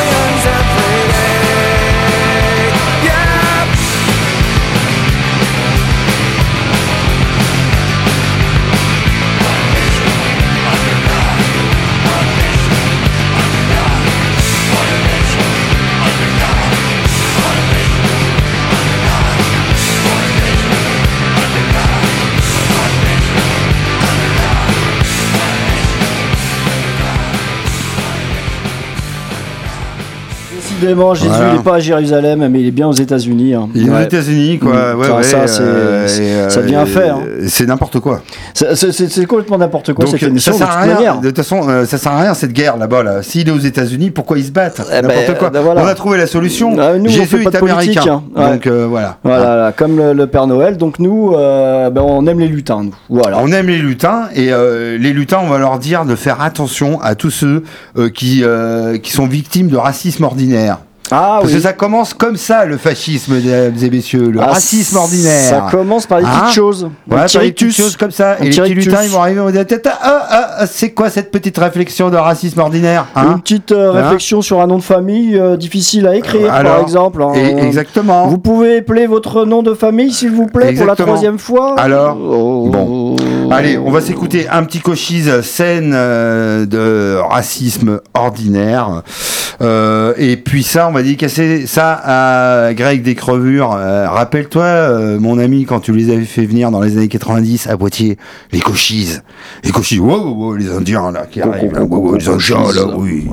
[30.84, 31.54] Décidément, Jésus Voilà.
[31.54, 33.54] n'est pas à Jérusalem, mais il est bien aux États-Unis.
[33.54, 33.70] hein.
[33.74, 34.00] Il est aux.
[34.00, 34.72] États-Unis, quoi.
[34.94, 35.00] Mm.
[35.00, 37.20] Ouais, Ça, ouais, ça, c'est- euh, et, ça devient un fait, hein.
[37.26, 38.22] euh, C'est n'importe quoi.
[38.54, 40.94] C'est- complètement n'importe quoi Donc, cette émission ça de sert toute à rien.
[40.96, 41.20] manière.
[41.22, 43.04] De toute façon, euh, ça sert à rien cette guerre là-bas.
[43.04, 43.24] Là.
[43.24, 44.82] S'il est aux États-Unis, pourquoi ils se battent?
[44.90, 45.52] Eh ben, N'importe quoi.
[45.56, 45.84] euh, voilà.
[45.84, 46.76] On a trouvé la solution.
[46.80, 48.24] Ah, nous, Jésus est américain.
[48.36, 48.52] hein.
[48.52, 49.18] Donc euh, voilà.
[49.24, 50.78] Voilà, là, comme le, le Père Noël.
[50.78, 52.84] Donc nous, euh, ben, on aime les lutins.
[52.84, 52.92] Nous.
[53.10, 53.38] Voilà.
[53.42, 57.00] On aime les lutins et euh, les lutins, on va leur dire de faire attention
[57.02, 57.64] à tous ceux
[57.98, 60.73] euh, qui, euh, qui sont victimes de racisme ordinaire.
[61.12, 61.58] Ah Parce oui.
[61.58, 65.50] que ça commence comme ça, le fascisme, mesdames et messieurs, le Ah, racisme ordinaire.
[65.50, 66.90] Ça commence par des petites Hein choses.
[67.12, 68.38] Un par des petites choses comme ça.
[68.40, 69.66] Un et les petits lutins, ils vont arriver, ils vont dire,
[70.02, 70.28] ah,
[70.60, 74.42] ah, c'est quoi cette petite réflexion de racisme ordinaire Une hein petite euh, Hein réflexion
[74.42, 77.22] sur un nom de famille euh, difficile à écrire, par exemple.
[77.22, 77.34] hein.
[77.36, 78.28] Et- Exactement.
[78.28, 82.18] Vous pouvez appeler votre nom de famille, s'il vous plaît, pour la troisième fois Alors
[82.18, 82.70] Oh.
[82.72, 83.16] Bon.
[83.52, 89.04] Allez, on va s'écouter un petit cochise scène euh, de racisme ordinaire.
[89.64, 93.74] Euh, et puis ça, on va dédicacer ça à Greg des Crevures.
[93.74, 97.68] Euh, Rappelle-toi, euh, mon ami, quand tu les avais fait venir dans les années 90
[97.68, 98.18] à Poitiers,
[98.52, 99.24] les cochises.
[99.64, 102.72] Les cochises, wow, wow, wow, les Indiens là, qui arrivent, là, wow, wow, les Indiens
[102.74, 103.26] là, oui.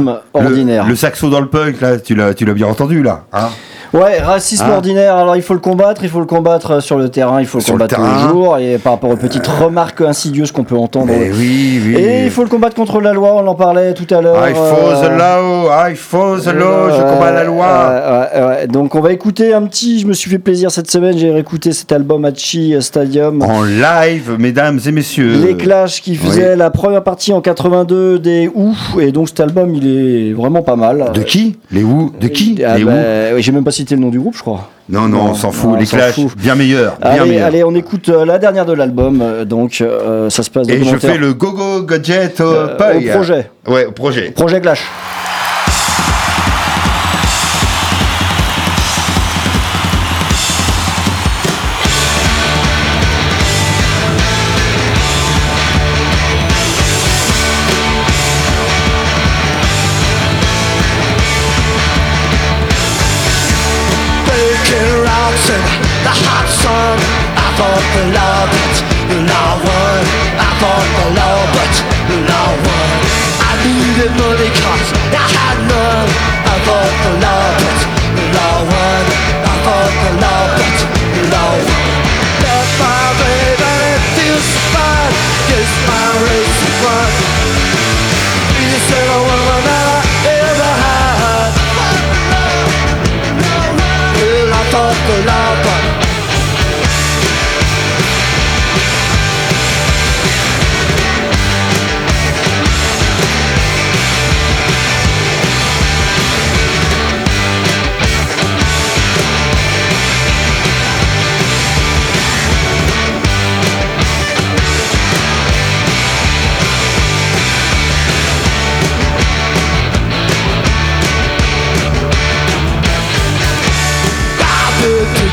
[0.00, 0.86] Hein Le- ordinaire.
[0.86, 3.24] Le, saxo dans le punk, là, tu l'as, tu l'as bien entendu, là.
[3.32, 3.48] Hein
[3.96, 5.16] Ouais, racisme Hein ordinaire.
[5.16, 7.58] Alors il faut le combattre, il faut le combattre euh, sur le terrain, il faut
[7.58, 8.58] le Sur le combattre tous les jours.
[8.58, 11.06] Et par rapport aux petites remarques insidieuses qu'on peut entendre.
[11.06, 11.94] Mais oui, oui.
[11.96, 14.36] Et il faut le combattre contre la loi, on en parlait tout à l'heure.
[14.46, 18.66] I follow the euh, law, I follow the law, je combats la loi.
[18.66, 21.72] Donc on va écouter un petit, je me suis fait plaisir cette semaine, j'ai réécouté
[21.72, 23.42] cet album Hachi Stadium.
[23.42, 25.40] En live, mesdames et messieurs.
[25.44, 29.74] Les Clash qui faisaient la première partie en 82 des Who et donc cet album
[29.74, 31.12] il est vraiment pas mal.
[31.14, 31.56] De qui?
[31.70, 32.12] Les Who?
[32.20, 32.62] De qui?
[32.66, 34.70] Ah Les bah, J'ai même pas cité le nom du groupe je crois.
[34.88, 35.70] Non, non, on s'en fout.
[35.70, 36.36] non, les Clash, fout.
[36.36, 36.96] bien meilleurs.
[37.00, 40.50] Bien Allez, allez, on écoute euh, la dernière de l'album euh, donc euh, ça se
[40.50, 43.50] passe Et je fais le gogo gadget au projet.
[43.66, 44.30] Ouais, au projet.
[44.30, 44.82] Projet Clash.
[66.06, 66.98] the hot sun.
[67.34, 68.76] I thought the love but
[69.26, 70.04] No one
[70.38, 71.74] I thought the love but
[72.30, 73.00] no one
[73.48, 76.10] I needed money cause I had none.
[76.52, 77.45] I thought the love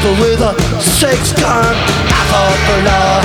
[0.03, 1.75] people with a six gun.
[2.19, 3.23] I fought the law,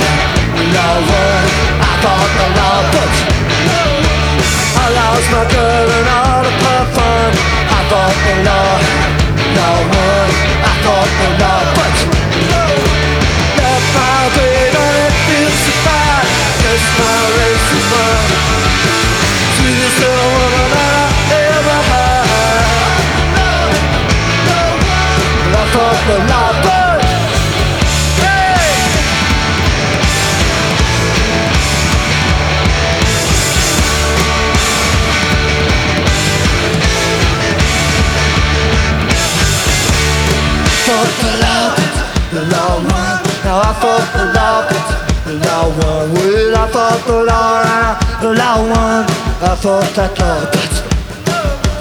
[0.75, 1.43] law won.
[1.83, 3.13] I fought the law, but
[4.79, 7.31] I lost my girl and all of her fun.
[7.67, 8.71] I fought the law,
[9.59, 10.29] law won.
[10.63, 11.95] I fought the law, but
[13.59, 16.23] left my baby and it feels so bad.
[16.63, 18.23] Guess my race is run.
[19.55, 21.03] Sweetest little woman I
[21.43, 22.39] ever had.
[25.59, 26.48] I fought the law,
[45.79, 46.05] law.
[46.13, 49.05] Well, I fought the law, the law won.
[49.41, 50.73] I fought that law, but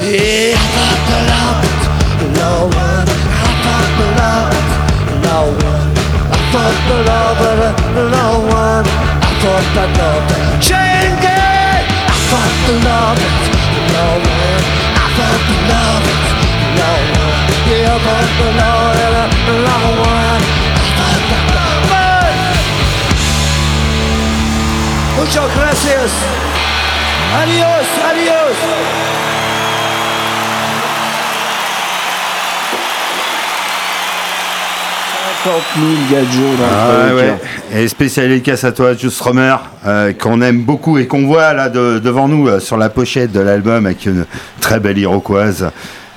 [0.03, 1.82] yeah, I fought the law, but
[2.20, 3.05] the law won.
[3.09, 4.66] I fought the law, but
[5.09, 5.86] the law won.
[6.30, 8.84] I fought the law, but the law won.
[8.86, 11.84] I fought that law, but chain gang.
[11.86, 13.34] I fought the law, but
[13.74, 14.61] the law won.
[14.94, 16.18] I fought the law, but
[16.59, 17.36] the law won.
[17.68, 20.57] Yeah, I fought the law, and the law won.
[25.19, 26.11] Muchas gracias.
[27.43, 28.57] Adiós, adiós.
[35.45, 37.23] 50 000 gadgets dans Ah le ouais.
[37.27, 37.39] cœur.
[37.81, 39.55] Et spécial dédicace à toi, Just Romer,
[39.87, 43.33] euh, qu'on aime beaucoup et qu'on voit là de- devant nous euh, sur la pochette
[43.33, 44.25] de l'album avec une
[44.61, 45.71] très belle iroquoise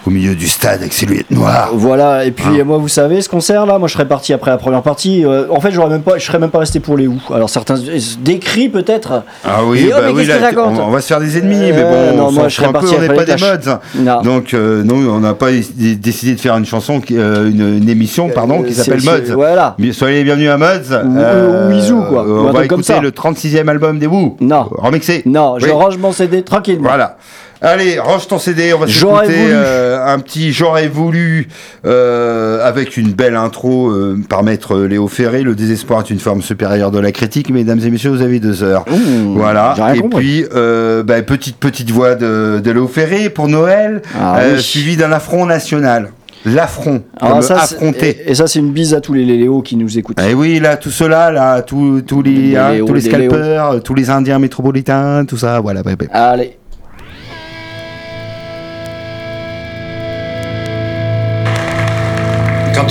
[0.05, 1.69] au milieu du stade avec ses lunettes noires.
[1.73, 4.49] Voilà, et puis euh, moi, vous savez, ce concert là, moi je serais parti après
[4.51, 5.23] la première partie.
[5.25, 7.17] euh, en fait, j'aurais même pas, je serais même pas resté pour les où.
[7.33, 7.75] Alors certains
[8.19, 9.23] décrits peut-être.
[9.45, 11.55] Ah oui, Et, oh, bah mais oui, là, on, on va se faire des ennemis,
[11.71, 13.33] mais Euh, bon, non, on moi, je serais un peu, parti on n'est pas des
[13.35, 13.79] mods.
[13.95, 14.21] Non.
[14.21, 17.77] Donc, euh, nous, on n'a pas dé- décidé de faire une chanson, qui, euh, une,
[17.77, 19.33] une émission, pardon, qui s'appelle Mods.
[19.33, 19.75] Voilà.
[19.91, 21.05] Soyez les bienvenus à Mods.
[21.05, 22.23] Ou- ou Izu, quoi.
[22.23, 22.99] Ou On va truc comme écouter ça.
[23.01, 24.37] le 36e album des Who.
[24.41, 24.67] Non.
[24.71, 25.21] Remixé.
[25.25, 25.71] Non, je Oui.
[25.71, 26.87] range mon CD tranquillement.
[26.89, 27.17] Voilà.
[27.63, 31.47] Allez, range ton CD, on va s'écouter euh, un petit J'aurais voulu
[31.85, 35.43] euh, avec une belle intro euh, par maître Léo Ferré.
[35.43, 37.51] Le désespoir est une forme supérieure de la critique.
[37.51, 38.83] Mesdames et messieurs, vous avez deux heures.
[38.91, 39.75] Ouh, voilà.
[39.93, 40.41] Et compris.
[40.41, 44.61] puis, euh, bah, petite petite voix de, de Léo Ferré pour Noël, Ah euh, oui.
[44.61, 46.09] suivi d'un affront national.
[46.43, 47.03] L'affront,
[47.41, 48.17] c'est- affronter.
[48.25, 50.19] et, et ça, c'est une bise à tous les Léo qui nous écoutent.
[50.19, 53.93] Et oui, là, tout cela, là, tous tous les, Les hein, tous les scalpers, tous
[53.93, 55.83] les Indiens métropolitains, tout ça, voilà.
[56.11, 56.57] Allez.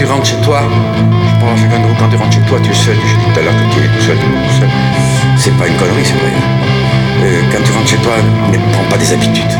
[0.00, 0.62] Tu rentres chez toi,
[1.60, 2.96] je de quand tu rentres chez toi, tu es seul.
[2.96, 4.70] Je dis tout à l'heure que tu es tout seul, tout seul.
[5.36, 6.32] C'est pas une connerie, c'est vrai.
[7.20, 8.16] Euh, quand tu rentres chez toi,
[8.48, 9.52] ne prends pas des habitudes.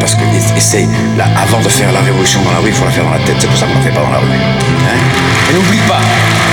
[0.00, 2.84] Parce que es- essaye, là, avant de faire la révolution dans la rue, il faut
[2.84, 3.36] la faire dans la tête.
[3.40, 4.36] C'est pour ça qu'on ne fait pas dans la rue.
[4.36, 5.00] Hein?
[5.48, 6.00] Et n'oublie pas,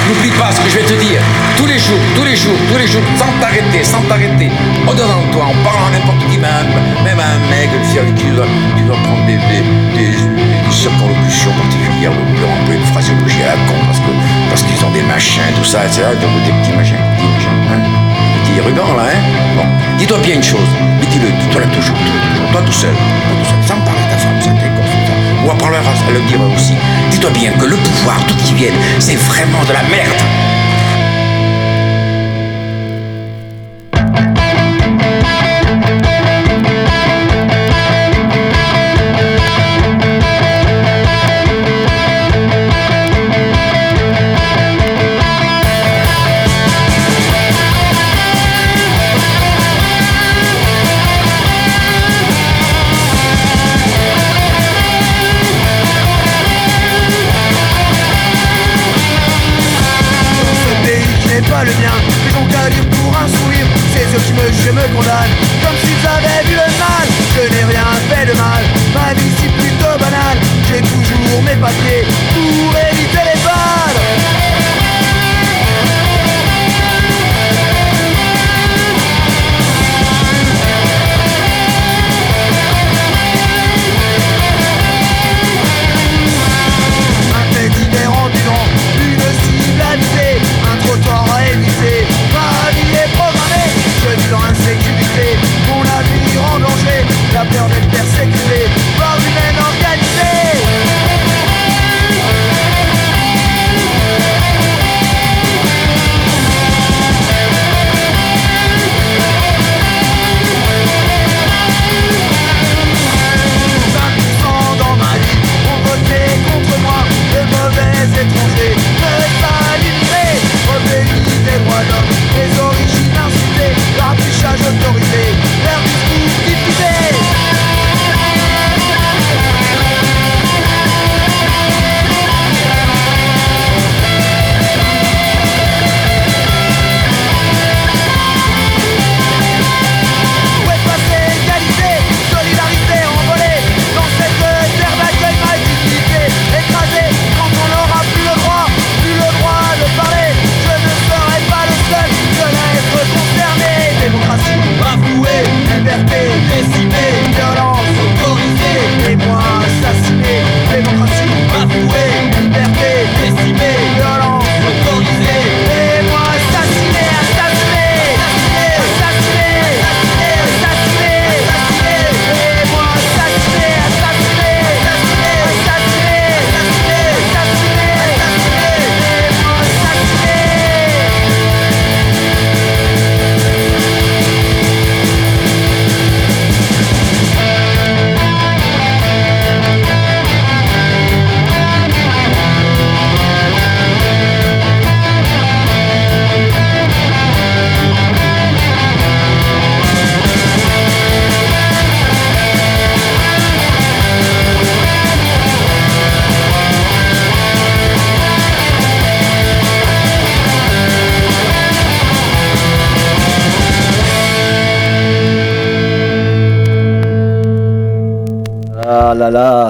[0.08, 1.20] n'oublie pas ce que je vais te dire.
[1.60, 4.48] Tous les jours, tous les jours, tous les jours, sans t'arrêter, sans t'arrêter,
[4.88, 6.72] en devant toi, en parlant à n'importe qui, même,
[7.04, 7.68] même à un mec,
[8.16, 8.48] tu dois,
[8.80, 9.64] tu dois prendre des, des,
[10.00, 10.16] des,
[10.76, 14.12] des circonlocutions particulières, de leur employer une phraseologie à la con, parce que
[14.50, 16.04] parce qu'ils ont des machins, tout ça, etc.
[16.20, 17.80] Donc des petits machins, petits machins, hein
[18.44, 19.22] Petit ruban là, hein
[19.56, 19.66] Bon,
[19.98, 20.70] dis-toi bien une chose,
[21.00, 24.12] mais dis-le, dis-toi là toujours, toujours, toi tout seul, toi tout seul, sans parler à
[24.12, 24.52] ta femme, ça.
[25.46, 26.74] Ou apprends-leur à le dire aussi.
[27.12, 30.55] Dis-toi bien que le pouvoir, tout qui vienne, c'est vraiment de la merde.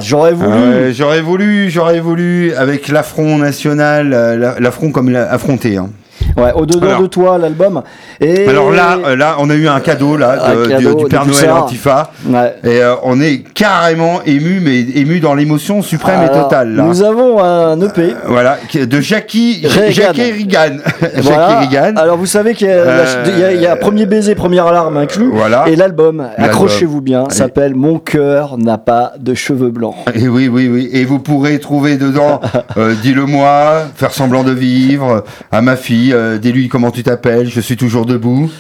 [0.06, 0.50] J'aurais voulu.
[0.52, 5.78] Ah ouais, j'aurais voulu, j'aurais voulu avec l'affront national, euh, la- l'affront comme affronté.
[5.78, 5.90] hein.
[6.38, 7.82] Ouais, au-dedans de toi, l'album.
[8.22, 11.26] Et Alors là, euh, là, on a eu un cadeau là de- cadeau du, Père
[11.26, 11.52] Noël.
[11.52, 12.12] Antifa.
[12.28, 12.56] Ouais.
[12.64, 16.76] Et euh, on est carrément ému, mais ému dans l'émotion suprême et totale.
[16.76, 16.84] Là.
[16.84, 18.14] Nous avons un EP.
[18.28, 19.92] Voilà, qui- de Jackie, Reagan.
[19.92, 20.48] Jackie.
[21.24, 21.50] Voilà.
[21.62, 21.96] Jackie Reagan.
[21.98, 23.04] Alors vous savez qu'il y, Euh,
[23.40, 25.30] y a- il y a premier baiser, première alarme inclus.
[25.32, 25.66] Voilà.
[25.68, 29.96] Et l'album, accrochez-vous bien, s'appelle Mon cœur n'a pas de cheveux blancs.
[30.14, 30.90] Et oui, oui, oui.
[30.94, 32.40] Et vous pourrez trouver dedans,
[32.78, 37.60] euh, dis-le-moi, faire semblant de vivre, à ma fille, euh, dis-lui comment tu t'appelles, je
[37.62, 38.52] suis toujours debout.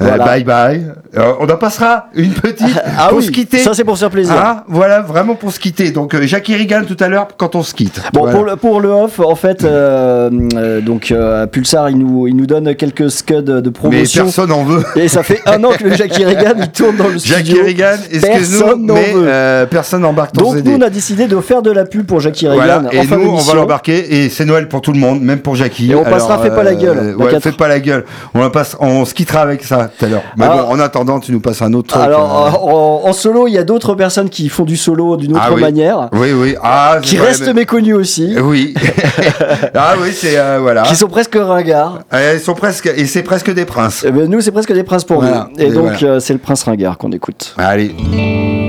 [0.00, 0.24] Euh, Voilà.
[0.24, 0.86] bye bye.
[1.16, 2.66] Euh, on en passera une petite
[2.98, 3.58] Ah pour oui, se quitter.
[3.58, 4.34] ça c'est pour se faire plaisir.
[4.36, 5.90] Ah, voilà, vraiment pour se quitter.
[5.92, 8.00] Donc, euh, Jackie Reagan tout à l'heure quand on se quitte.
[8.12, 8.32] Bon, Voilà.
[8.36, 12.34] pour, le, pour le off, en fait, euh, euh, donc euh, Pulsar, il nous, il
[12.36, 14.24] nous donne quelques scuds de Mais promotion.
[14.24, 14.84] personne en veut.
[14.96, 17.36] Et ça fait un an que le Jackie Reagan il tourne dans le studio.
[17.64, 17.82] Jackie
[18.12, 19.24] excuse-nous, Personne n'en mais veut.
[19.28, 20.70] euh, personne n'embarque Donc CD.
[20.70, 23.16] nous on a décidé de faire de la pub pour Jackie Voilà, et en fin
[23.18, 25.92] nous, on va l'embarquer, et c'est Noël pour tout le monde, même pour Jackie.
[25.92, 28.04] Et on passera Fais pas la gueule, euh, ouais, fais pas la gueule.
[28.34, 30.22] On, passe, on se quittera avec ça tout à l'heure.
[30.36, 32.02] Mais Alors- bon, en attendant, tu nous passes un autre truc.
[32.02, 32.70] Alors euh.
[32.70, 35.52] en, en solo, il y a d'autres personnes qui font du solo d'une autre Ah
[35.54, 35.60] oui.
[35.60, 36.54] manière, Oui, oui.
[36.62, 38.74] Ah, qui c'est vrai, restent mais- méconnues aussi, Oui.
[39.74, 40.82] ah oui, c'est euh, voilà.
[40.82, 42.00] qui sont presque ringards.
[42.12, 44.04] Euh, Ils sont presque et c'est presque des princes.
[44.06, 45.48] Eh ben, nous, c'est presque des princes pour Voilà.
[45.56, 45.60] nous.
[45.62, 46.14] Et, Et donc, voilà.
[46.14, 47.54] euh, c'est le prince ringard qu'on écoute.
[47.58, 48.63] Allez.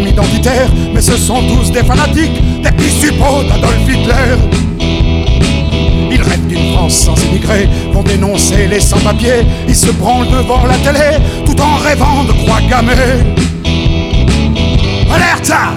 [0.00, 4.36] Identitaires, mais ce sont tous des fanatiques, des suppôts d'Adolf Hitler.
[6.10, 10.76] Ils rêvent d'une France sans immigrés, vont dénoncer les sans-papiers, ils se branlent devant la
[10.78, 12.92] télé, tout en rêvant de croix gammées.
[15.12, 15.74] Alerta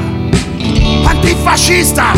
[1.05, 2.13] Antifascista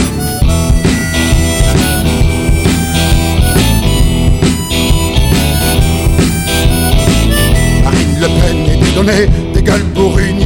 [7.83, 9.93] Marine Le Pen est dédonnée, des gueules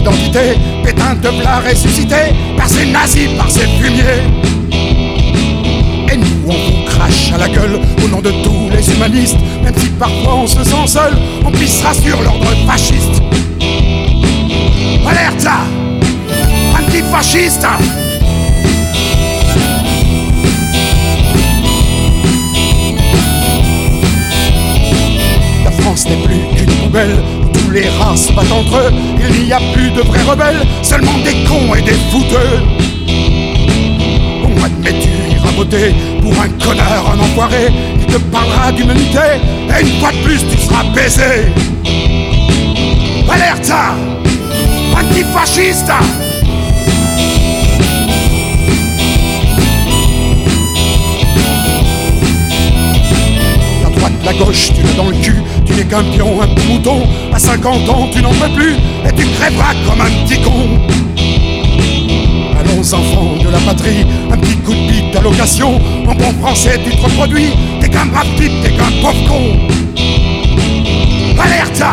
[0.03, 2.15] pour une identité, Pétain de plat ressuscité,
[2.57, 4.23] par ces nazis, par ces fumiers.
[6.11, 9.73] Et nous, on vous crache à la gueule au nom de tous les humanistes, même
[9.77, 11.13] si parfois on se sent seul,
[11.45, 13.21] on pissera sur l'ordre fasciste.
[15.07, 15.59] Alerta
[16.77, 17.67] antifasciste.
[25.63, 27.40] La France n'est plus qu'une poubelle
[27.71, 28.91] les rats se battent entre eux.
[29.19, 32.59] Il n'y a plus de vrais rebelles, seulement des cons et des fouteux.
[34.43, 37.71] Bon, admets-tu, iras voter pour un connard, un enfoiré.
[37.99, 41.51] Il te parlera d'humanité, et une fois de plus, tu seras baisé.
[43.29, 43.71] Alerte
[44.93, 45.91] Antifasciste
[54.23, 57.07] La gauche, tu l'as dans le cul, tu n'es qu'un pion, un petit mouton.
[57.33, 58.73] À 50 ans, tu n'en peux plus,
[59.05, 60.79] et tu crèveras comme un petit con.
[62.59, 65.79] Allons enfants de la patrie, un petit coup de bite d'allocation.
[66.07, 67.49] En bon français, tu te reproduis,
[67.79, 69.57] t'es qu'un brave t'es qu'un pauvre con.
[71.41, 71.83] Alerte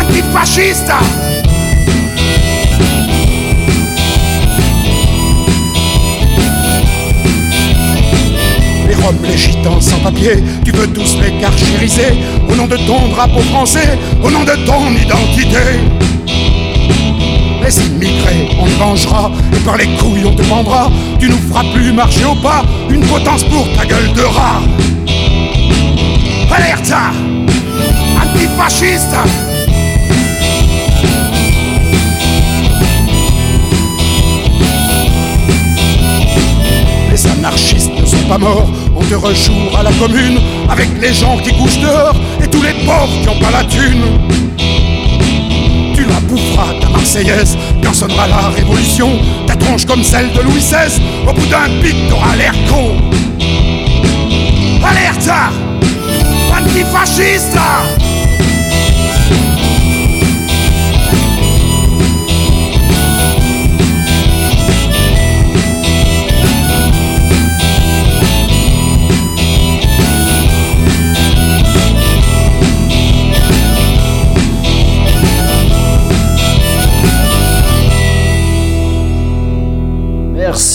[0.00, 0.92] Antifasciste
[9.10, 12.14] Les Roms, les Gitans sans papier, tu veux tous les carchériser
[12.48, 15.58] Au nom de ton drapeau français, au nom de ton identité.
[17.62, 20.90] Les immigrés, on te vengera, et par les couilles on te pendra.
[21.18, 24.60] Tu nous feras plus marcher au pas, une potence pour ta gueule de rat.
[26.52, 26.92] Alerte
[28.16, 29.16] Antifasciste!
[37.10, 38.70] Les anarchistes ne sont pas morts,
[39.00, 40.38] on te à la commune
[40.68, 44.02] avec les gens qui couchent dehors et tous les pauvres qui ont pas la thune.
[45.94, 49.10] Tu la boufferas ta Marseillaise quand sonnera la révolution,
[49.46, 52.96] ta tronche comme celle de Louis XVI, au bout d'un pic t'auras l'air con.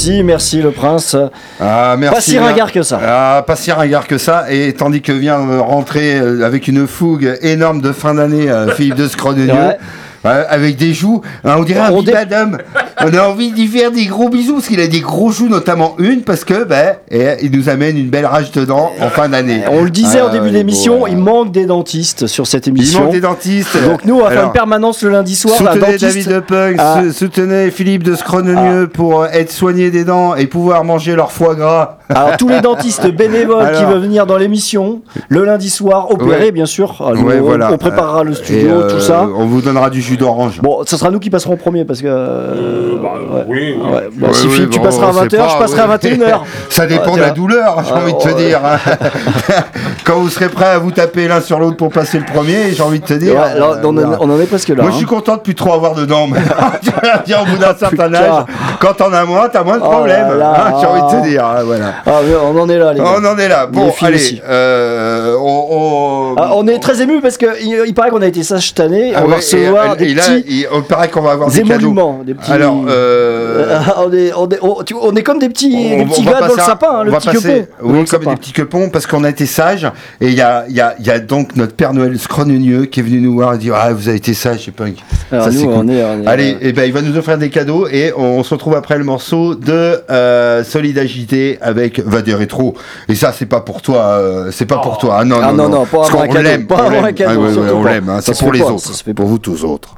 [0.06, 1.16] Merci, merci le prince.
[1.60, 2.16] Ah, merci.
[2.16, 3.00] Pas si ringard que ça.
[3.04, 4.46] Ah, pas si ringard que ça.
[4.52, 8.68] Et tandis que vient euh, rentrer euh, avec une fougue énorme de fin d'année euh,
[8.76, 9.52] Philippe de Scrodenieux.
[9.54, 9.78] Ouais.
[10.24, 12.58] Avec des joues, hein, on dirait un On dé- madame.
[13.04, 15.96] On a envie d'y faire des gros bisous parce qu'il a des gros joues, notamment
[16.00, 19.28] une parce que ben, et, il nous amène une belle rage de dents en fin
[19.28, 19.64] d'année.
[19.70, 22.68] On le disait Ah, au début il l'émission, beau, il manque des dentistes sur cette
[22.68, 23.02] Il émission.
[23.04, 23.78] manque des dentistes.
[23.84, 25.62] Donc nous, on va faire une permanence le lundi soir.
[25.62, 26.30] la Soutenez dentiste.
[26.30, 27.02] David de Ah.
[27.04, 31.32] sou- soutenez Philippe de Scronenieux pour euh, être soigné des dents et pouvoir manger leur
[31.32, 31.98] foie gras.
[32.10, 36.52] Alors tous les dentistes bénévoles qui veulent venir dans l'émission le lundi soir, opérer Ouais.
[36.52, 36.96] bien sûr.
[37.00, 37.72] Alors, Ouais, on, voilà.
[37.72, 39.28] on préparera le studio, euh, tout ça.
[39.38, 40.60] On vous donnera du jus d'orange.
[40.62, 42.08] Bon, ce sera nous qui passerons en premier parce que.
[42.08, 43.44] euh, ouais.
[43.48, 43.90] Oui, oui.
[43.92, 44.10] Ouais.
[44.14, 45.96] Bon, Ouais, si Philippe, tu passeras à on sait 20h, pas, je passerai à ouais.
[45.98, 46.40] 21h.
[46.70, 48.34] Ça dépend de la douleur, j'ai Ah, envie de te ouais.
[48.36, 48.60] dire.
[50.06, 52.84] Quand vous serez prêts à vous taper l'un sur l'autre pour passer le premier, j'ai
[52.84, 53.40] envie de te dire.
[53.42, 54.18] Alors, euh, on, en, voilà.
[54.22, 54.82] on en est presque là.
[54.84, 55.10] Moi, je suis hein.
[55.10, 56.28] content de plus trop avoir de dents.
[56.28, 56.56] maintenant.
[56.84, 58.44] Tu vas dire, au bout d'un certain âge,
[58.80, 60.28] quand t'en as moins, t'as moins de Oh problèmes.
[60.42, 61.46] hein, j'ai envie de te dire.
[61.46, 61.86] hein, voilà.
[62.06, 63.06] Ah, mais on en est là, les gars.
[63.20, 63.68] On en est là.
[63.68, 64.42] Bon, allez.
[64.48, 68.44] euh, on, on- Ah, on est très ému parce que il, paraît qu'on a été
[68.44, 69.14] sage cette année.
[69.16, 71.32] Ah on va ouais, recevoir et, des et là, petits il, on paraît qu'on va
[71.32, 71.74] avoir des cadeaux.
[71.74, 72.52] émoluments, des petits.
[72.52, 76.24] Alors, euh, on, est, on, est, on- tu- on est comme des petits, des petits
[76.24, 78.30] va gars dans le sapin, hein, le va petit passer- Oui, comme sapin.
[78.32, 79.86] des petits quepons, parce qu'on a été sages.
[80.22, 83.04] Et il y a, y, a, y a donc notre Père Noël Scronenieux qui est
[83.04, 84.98] venu nous voir et dire Ah, vous avez été sages, chez Punk.
[85.32, 85.90] Alors Ça, nous, c'est cool.
[85.92, 88.76] est, est- Allez, eh ben, il va nous offrir des cadeaux et on se retrouve
[88.76, 92.76] après le morceau de euh, Solidarité avec Va des rétro.
[93.08, 95.18] Et ça, c'est pas pour toi, euh, c'est pas pour toi.
[95.20, 96.10] Ah non, Ah non, non, non, pas Parce
[96.42, 97.14] l'aime, pas on l'aime.
[97.26, 99.96] Ah ouais, ouais, Ça c'est pour les autres, fait pour vous tous autres.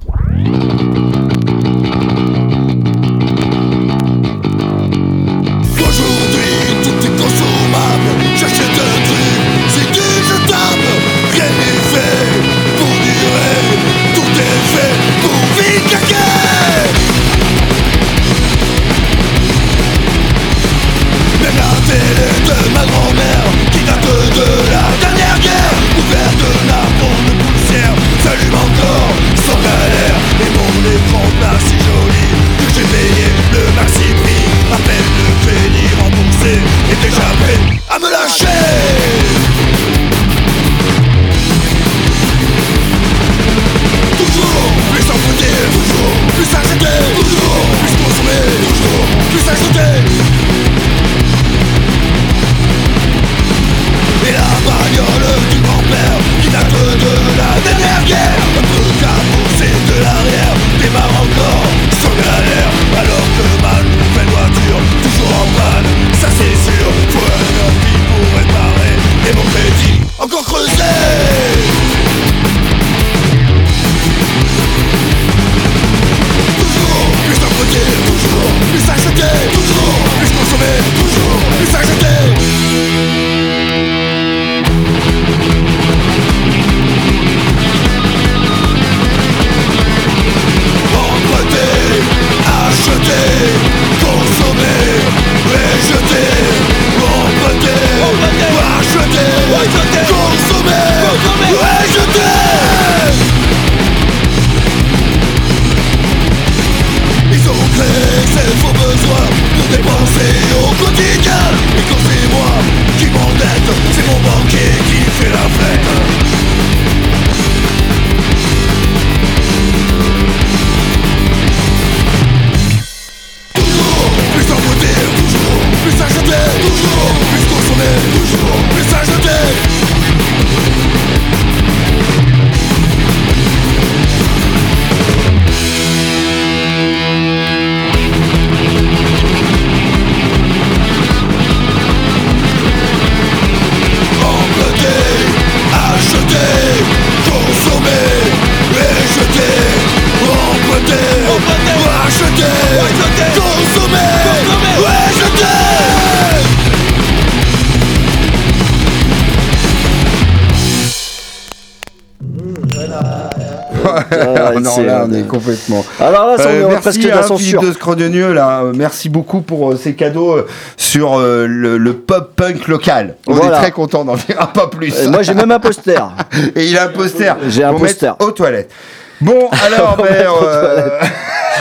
[166.88, 167.62] On à la Philippe censure.
[167.62, 168.62] de Scrodenieux, là.
[168.64, 173.16] Euh, Merci beaucoup pour euh, ces cadeaux euh, sur le, le pop punk local.
[173.28, 173.58] On Voilà.
[173.58, 175.08] est très content d'en dira pas plus.
[175.10, 176.02] Moi, j'ai même un poster.
[176.56, 177.36] Et il a un poster.
[177.48, 178.16] J'ai un poster.
[178.20, 178.72] aux toilettes.
[179.20, 180.06] Bon, alors, ben,
[180.44, 181.00] euh,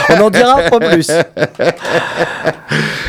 [0.09, 1.09] On en dira pas plus.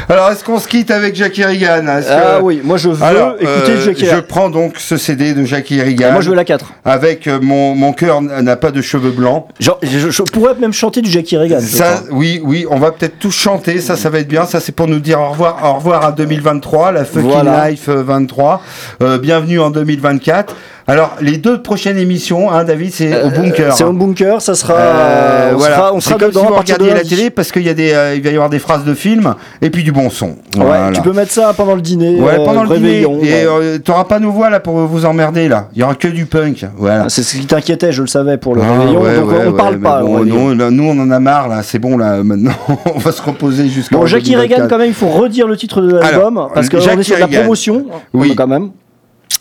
[0.09, 3.35] alors est-ce qu'on se quitte avec Jackie Est-ce Ah que- oui, moi je veux Alors,
[3.35, 6.13] écouter euh, Jackie Je prends donc ce CD de Jackie Regan.
[6.13, 6.73] Moi je veux la 4.
[6.85, 9.47] Avec euh, mon, mon cœur n'a pas de cheveux blancs.
[9.61, 11.61] Genre, je, je pourrais même chanter du Jackie Regan.
[11.61, 14.45] je Ça, oui, oui, on va peut-être tous chanter, ça, ça va être bien.
[14.47, 17.71] Ça, c'est pour nous dire au revoir, au revoir à 2023, la Fucking Voilà.
[17.71, 18.63] Life euh, 23.
[19.03, 20.57] Euh, bienvenue en 2024.
[20.91, 23.67] Alors, les deux prochaines émissions, hein, David, c'est au bunker.
[23.69, 23.89] Euh, C'est hein.
[23.89, 24.73] au bunker, ça sera.
[24.75, 25.77] Euh, on voilà.
[25.77, 27.69] sera, on C'est sera comme dedans si vous partir de la télé parce qu'il y
[27.69, 30.09] a des, euh, il va y avoir des phrases de films et puis du bon
[30.09, 30.29] son.
[30.29, 30.91] Ouais, Voilà.
[30.93, 32.19] tu peux mettre ça pendant le dîner.
[32.19, 33.03] Ouais, pendant le dîner.
[33.23, 35.69] Et t'auras pas nos voix là pour vous emmerder là.
[35.75, 36.65] Il y aura que du punk.
[36.79, 37.03] Voilà.
[37.05, 39.03] Ah, C'est ce qui t'inquiétait, je le savais pour le Ah, réveillon.
[39.03, 40.01] ouais, donc ouais, on parle pas.
[40.01, 41.63] bon, nous, là, nous, on en a marre là.
[41.63, 42.23] C'est bon là.
[42.25, 42.53] Maintenant,
[42.95, 43.95] on va se reposer jusqu'à.
[43.95, 47.01] Bon, Jackie Regan, quand même, il faut redire le titre de l'album parce qu'on Jackie
[47.01, 47.85] est sur de la promotion.
[48.15, 48.35] Oui.
[48.35, 48.71] quand même.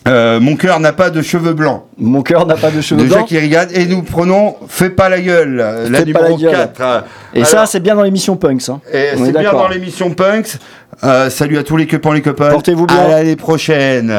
[0.06, 1.82] Euh, mon cœur n'a pas de cheveux blancs.
[1.98, 3.30] Mon cœur n'a pas de cheveux de blancs.
[3.32, 6.70] Et nous prenons Fais pas la gueule, euh, la Fais la numéro gueule.
[6.74, 7.04] 4.
[7.34, 8.68] Et ça, c'est bien dans l'émission Punks.
[8.68, 8.80] hein.
[8.92, 10.56] C'est bien dans l'émission Punks.
[11.04, 12.50] Euh, salut à tous les copains, les copains.
[12.50, 12.96] Portez-vous bien.
[12.98, 14.10] À l'année prochaine.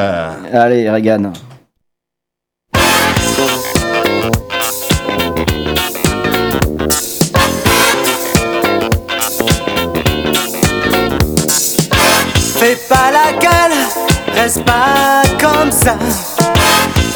[0.52, 1.32] Allez, Regan.
[14.50, 15.96] Reste pas comme ça.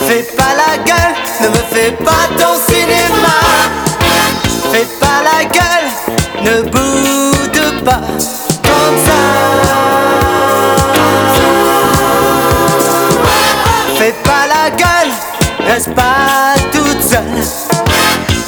[0.06, 3.36] Fais pas la gueule, ne me fais pas ton cinéma.
[4.70, 5.88] Fais pas la gueule,
[6.42, 8.02] ne boude pas
[8.62, 9.20] comme ça.
[13.96, 15.12] Fais pas la gueule,
[15.66, 17.42] reste pas toute seule.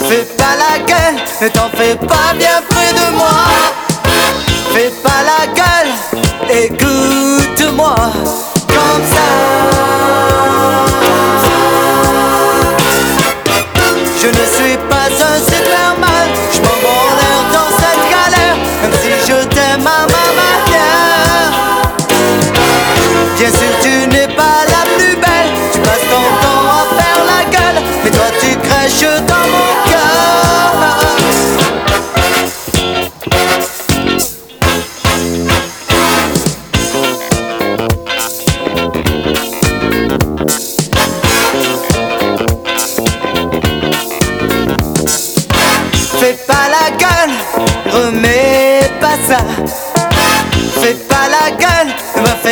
[0.08, 3.85] Fais pas la gueule, ne t'en fais pas bien près de moi.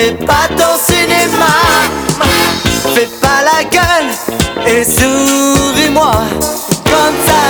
[0.04, 1.54] Fais pas ton cinéma.
[2.94, 4.10] Fais pas la gueule
[4.66, 6.12] et souris-moi
[6.84, 7.42] comme ça.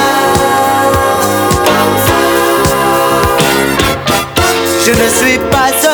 [4.86, 5.70] Je ne suis pas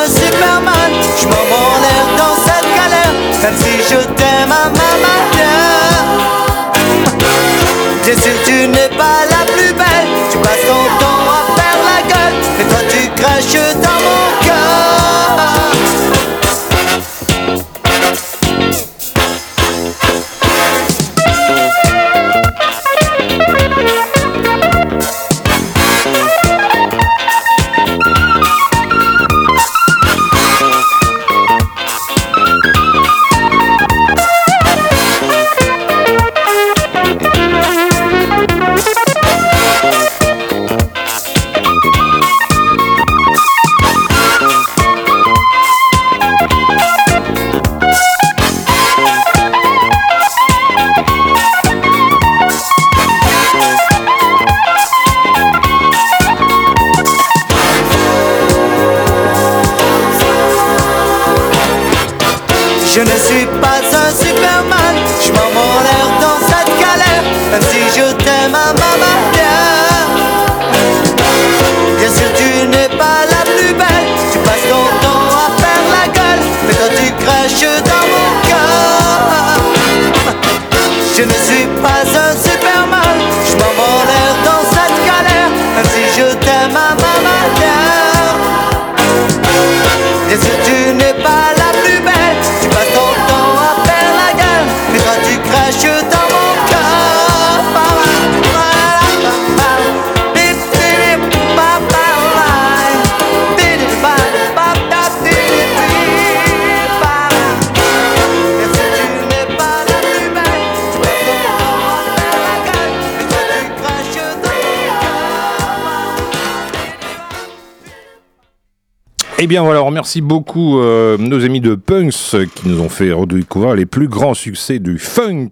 [119.43, 123.73] Eh bien voilà, remercie beaucoup euh, nos amis de Punks qui nous ont fait redécouvrir
[123.73, 125.49] les plus grands succès du funk.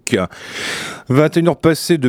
[1.10, 2.08] 21h passées de